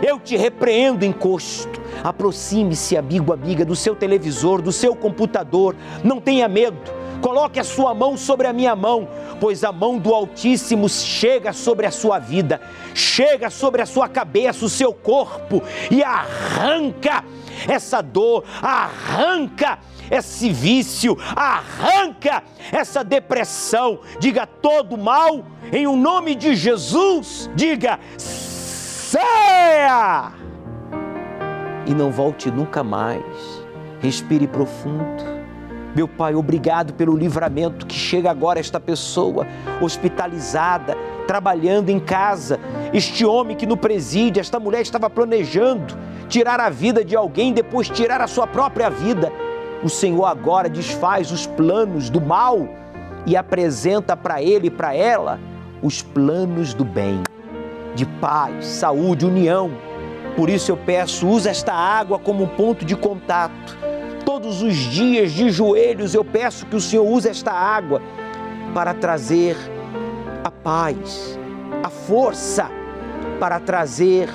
[0.02, 1.82] Eu te repreendo, encosto.
[2.04, 5.76] Aproxime-se, amigo, amiga, do seu televisor, do seu computador.
[6.04, 6.80] Não tenha medo.
[7.22, 9.08] Coloque a sua mão sobre a minha mão,
[9.40, 12.60] pois a mão do Altíssimo chega sobre a sua vida,
[12.96, 17.24] chega sobre a sua cabeça, o seu corpo e arranca
[17.68, 19.80] essa dor, arranca
[20.10, 24.00] esse vício, arranca essa depressão.
[24.20, 27.50] Diga todo mal em o um nome de Jesus.
[27.56, 30.32] Diga saia!
[31.86, 33.24] E não volte nunca mais.
[34.02, 35.42] Respire profundo.
[35.96, 39.46] Meu Pai, obrigado pelo livramento que chega agora a esta pessoa
[39.82, 40.96] hospitalizada,
[41.28, 42.60] trabalhando em casa.
[42.94, 45.98] Este homem que no presídio, esta mulher estava planejando
[46.32, 49.32] tirar a vida de alguém, depois tirar a sua própria vida.
[49.84, 52.70] O Senhor agora desfaz os planos do mal
[53.26, 55.40] e apresenta para ele e para ela
[55.84, 57.22] os planos do bem,
[57.94, 59.72] de paz, saúde, união.
[60.38, 63.78] Por isso eu peço, usa esta água como um ponto de contato.
[64.24, 68.02] Todos os dias de joelhos eu peço que o Senhor use esta água
[68.74, 69.58] para trazer
[70.46, 71.38] a paz,
[71.84, 72.72] a força,
[73.38, 74.30] para trazer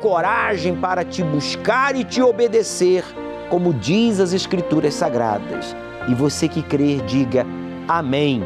[0.00, 3.04] coragem para te buscar e te obedecer,
[3.48, 5.74] como diz as Escrituras Sagradas.
[6.08, 7.46] E você que crer, diga
[7.88, 8.42] Amém.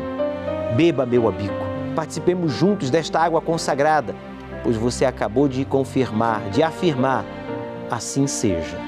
[0.76, 1.54] Beba, meu amigo.
[1.94, 4.14] Participemos juntos desta água consagrada,
[4.62, 7.24] pois você acabou de confirmar, de afirmar,
[7.90, 8.78] assim seja.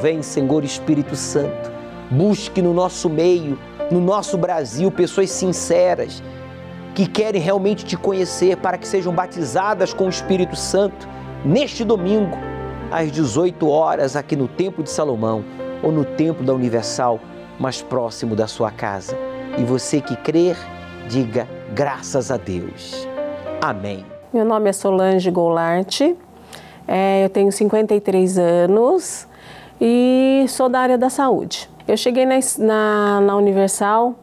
[0.00, 1.70] Vem, Senhor Espírito Santo,
[2.10, 3.58] busque no nosso meio,
[3.90, 6.22] no nosso Brasil, pessoas sinceras
[6.94, 11.08] que querem realmente te conhecer para que sejam batizadas com o Espírito Santo
[11.44, 12.36] neste domingo,
[12.90, 15.44] às 18 horas, aqui no Templo de Salomão
[15.82, 17.18] ou no Templo da Universal,
[17.58, 19.16] mais próximo da sua casa.
[19.58, 20.56] E você que crer,
[21.08, 23.08] diga graças a Deus.
[23.60, 24.04] Amém.
[24.32, 26.00] Meu nome é Solange Goulart,
[26.86, 29.26] é, eu tenho 53 anos
[29.80, 31.68] e sou da área da saúde.
[31.86, 34.14] Eu cheguei na, na, na Universal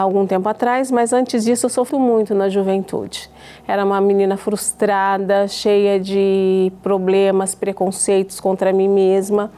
[0.00, 3.30] algum tempo atrás, mas antes disso eu sofri muito na juventude.
[3.66, 9.50] Era uma menina frustrada, cheia de problemas, preconceitos contra mim mesma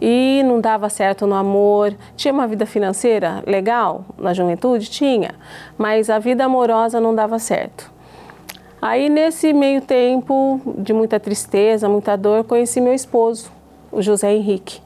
[0.00, 1.94] e não dava certo no amor.
[2.16, 4.88] Tinha uma vida financeira legal na juventude?
[4.88, 5.34] Tinha,
[5.76, 7.92] mas a vida amorosa não dava certo.
[8.80, 13.50] Aí, nesse meio tempo de muita tristeza, muita dor, conheci meu esposo,
[13.90, 14.80] o José Henrique.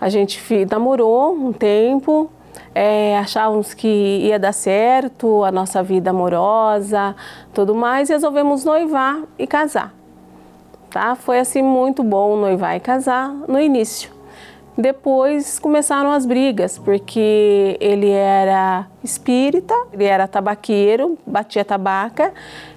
[0.00, 0.40] A gente
[0.70, 2.30] namorou um tempo,
[2.74, 7.14] é, achávamos que ia dar certo a nossa vida amorosa,
[7.52, 9.94] tudo mais, e resolvemos noivar e casar.
[10.90, 11.14] Tá?
[11.14, 14.20] Foi assim muito bom noivar e casar no início.
[14.80, 22.32] Depois começaram as brigas, porque ele era espírita, ele era tabaqueiro, batia tabaca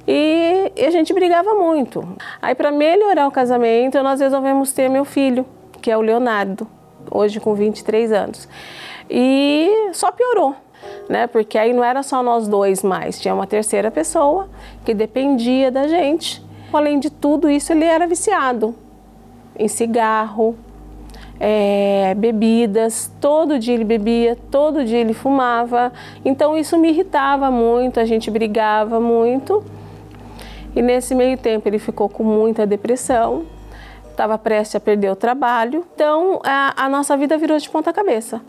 [0.06, 2.06] e, a gente brigava muito.
[2.42, 5.46] Aí, para melhorar o casamento, nós resolvemos ter meu filho,
[5.82, 6.68] que é o Leonardo,
[7.10, 8.50] hoje com 23 anos.
[9.10, 10.56] E só piorou,
[11.10, 11.28] né?
[11.28, 14.50] Porque aí não era só nós dois mais, tinha uma terceira pessoa
[14.86, 16.44] que dependia da gente.
[16.72, 18.76] Além de tudo isso, ele era viciado.
[19.60, 20.56] em cigarro,
[21.40, 25.92] é, bebidas, todo dia ele bebia, todo dia ele fumava.
[26.24, 29.64] Então isso me irritava muito, a gente brigava muito.
[30.76, 33.44] E nesse meio tempo ele ficou com muita depressão,
[34.10, 35.86] estava prestes a perder o trabalho.
[35.94, 38.42] Então a, a nossa vida virou de ponta cabeça.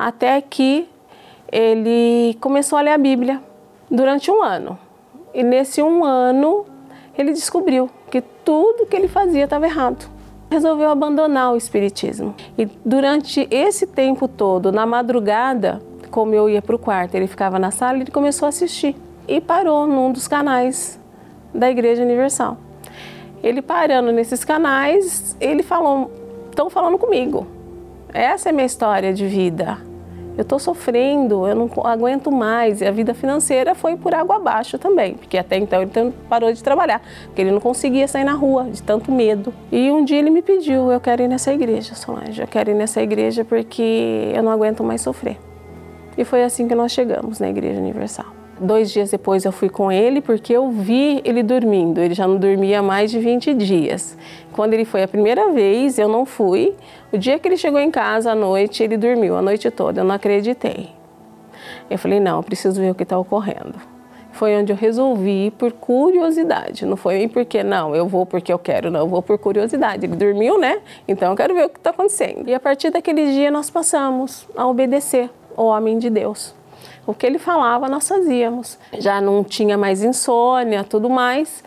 [0.00, 0.88] Até que
[1.52, 3.38] ele começou a ler a Bíblia
[3.90, 4.78] durante um ano.
[5.34, 6.64] E nesse um ano
[7.18, 10.08] ele descobriu que tudo que ele fazia estava errado
[10.50, 12.34] resolveu abandonar o espiritismo.
[12.56, 17.58] E durante esse tempo todo, na madrugada, como eu ia para o quarto, ele ficava
[17.58, 18.96] na sala, ele começou a assistir
[19.28, 20.98] e parou num dos canais
[21.54, 22.56] da Igreja Universal.
[23.42, 26.10] Ele parando nesses canais, ele falou:
[26.48, 27.46] "Estão falando comigo.
[28.14, 29.89] Essa é minha história de vida
[30.36, 32.80] eu estou sofrendo, eu não aguento mais.
[32.80, 36.62] E a vida financeira foi por água abaixo também, porque até então ele parou de
[36.62, 39.52] trabalhar, porque ele não conseguia sair na rua de tanto medo.
[39.70, 42.74] E um dia ele me pediu: Eu quero ir nessa igreja, Solange, eu quero ir
[42.74, 45.38] nessa igreja porque eu não aguento mais sofrer.
[46.16, 48.39] E foi assim que nós chegamos na Igreja Universal.
[48.62, 51.98] Dois dias depois eu fui com ele porque eu vi ele dormindo.
[51.98, 54.18] Ele já não dormia mais de 20 dias.
[54.52, 56.74] Quando ele foi a primeira vez, eu não fui.
[57.10, 60.02] O dia que ele chegou em casa à noite, ele dormiu a noite toda.
[60.02, 60.90] Eu não acreditei.
[61.88, 63.76] Eu falei: não, eu preciso ver o que está ocorrendo.
[64.30, 66.84] Foi onde eu resolvi por curiosidade.
[66.84, 70.04] Não foi nem porque, não, eu vou porque eu quero, não, eu vou por curiosidade.
[70.04, 70.82] Ele dormiu, né?
[71.08, 72.46] Então eu quero ver o que está acontecendo.
[72.46, 76.59] E a partir daquele dia nós passamos a obedecer o homem de Deus
[77.10, 78.78] o que ele falava nós fazíamos.
[78.98, 81.62] Já não tinha mais insônia, tudo mais.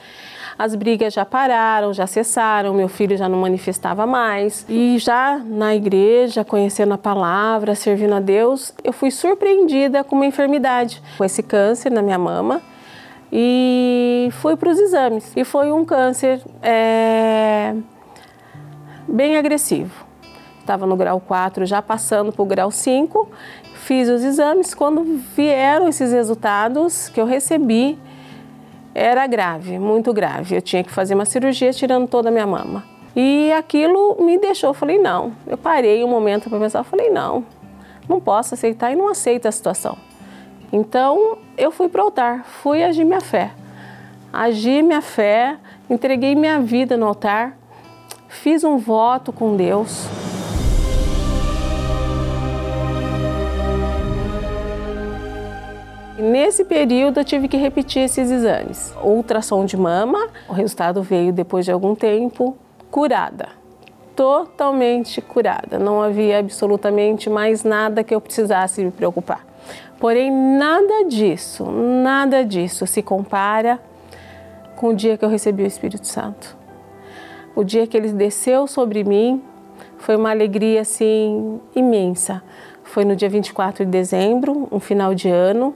[0.57, 4.65] As brigas já pararam, já cessaram, meu filho já não manifestava mais.
[4.69, 10.25] E já na igreja, conhecendo a palavra, servindo a Deus, eu fui surpreendida com uma
[10.25, 12.61] enfermidade, com esse câncer na minha mama.
[13.31, 15.33] E fui para os exames.
[15.35, 17.73] E foi um câncer é,
[19.07, 20.05] bem agressivo.
[20.59, 23.27] Estava no grau 4, já passando para o grau 5,
[23.83, 25.03] Fiz os exames, quando
[25.35, 27.99] vieram esses resultados que eu recebi,
[28.95, 30.55] era grave, muito grave.
[30.55, 32.85] Eu tinha que fazer uma cirurgia tirando toda a minha mama.
[33.13, 35.33] E aquilo me deixou, eu falei, não.
[35.45, 37.43] Eu parei um momento para pensar, eu falei, não,
[38.07, 39.97] não posso aceitar e não aceito a situação.
[40.71, 43.51] Então, eu fui para o altar, fui agir minha fé.
[44.31, 45.57] Agi minha fé,
[45.89, 47.57] entreguei minha vida no altar,
[48.29, 50.07] fiz um voto com Deus.
[56.23, 58.95] Nesse período eu tive que repetir esses exames.
[59.03, 62.55] Ultrassom de mama, o resultado veio depois de algum tempo,
[62.89, 63.49] curada.
[64.15, 65.77] Totalmente curada.
[65.77, 69.45] Não havia absolutamente mais nada que eu precisasse me preocupar.
[69.99, 73.77] Porém, nada disso, nada disso se compara
[74.77, 76.55] com o dia que eu recebi o Espírito Santo.
[77.53, 79.43] O dia que ele desceu sobre mim
[79.97, 82.41] foi uma alegria assim imensa.
[82.81, 85.75] Foi no dia 24 de dezembro, um final de ano,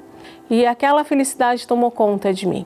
[0.49, 2.65] e aquela felicidade tomou conta de mim.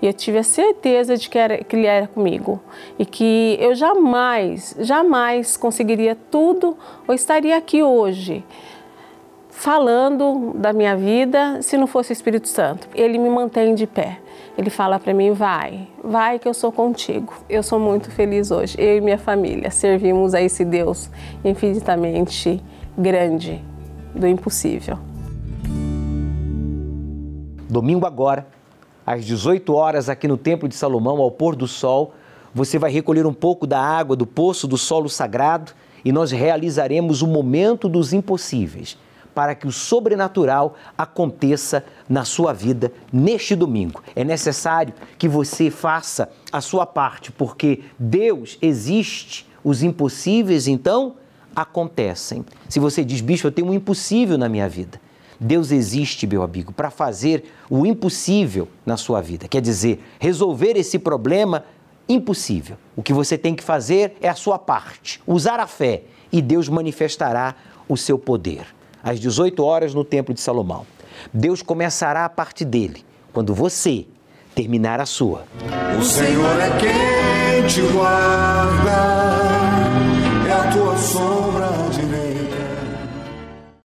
[0.00, 2.60] E eu tive a certeza de que, era, que ele era comigo
[2.98, 6.76] e que eu jamais, jamais conseguiria tudo
[7.06, 8.44] ou estaria aqui hoje
[9.50, 12.88] falando da minha vida se não fosse o Espírito Santo.
[12.94, 14.18] Ele me mantém de pé.
[14.56, 17.34] Ele fala para mim: vai, vai que eu sou contigo.
[17.48, 18.76] Eu sou muito feliz hoje.
[18.78, 21.10] Eu e minha família servimos a esse Deus
[21.44, 22.62] infinitamente
[22.96, 23.62] grande,
[24.14, 25.07] do impossível.
[27.68, 28.46] Domingo agora,
[29.04, 32.14] às 18 horas, aqui no Templo de Salomão, ao pôr do sol,
[32.54, 35.72] você vai recolher um pouco da água do poço do solo sagrado
[36.04, 38.96] e nós realizaremos o momento dos impossíveis
[39.34, 44.02] para que o sobrenatural aconteça na sua vida neste domingo.
[44.16, 51.14] É necessário que você faça a sua parte, porque Deus existe, os impossíveis então
[51.54, 52.44] acontecem.
[52.68, 55.00] Se você diz, bicho, eu tenho um impossível na minha vida.
[55.40, 59.46] Deus existe, meu amigo, para fazer o impossível na sua vida.
[59.46, 61.64] Quer dizer, resolver esse problema
[62.08, 62.76] impossível.
[62.96, 66.68] O que você tem que fazer é a sua parte, usar a fé e Deus
[66.68, 67.54] manifestará
[67.88, 68.66] o seu poder.
[69.02, 70.84] Às 18 horas no Templo de Salomão.
[71.32, 74.06] Deus começará a parte dele quando você
[74.54, 75.44] terminar a sua.
[75.98, 78.90] O Senhor é quem te guarda,
[80.48, 81.68] é a tua sombra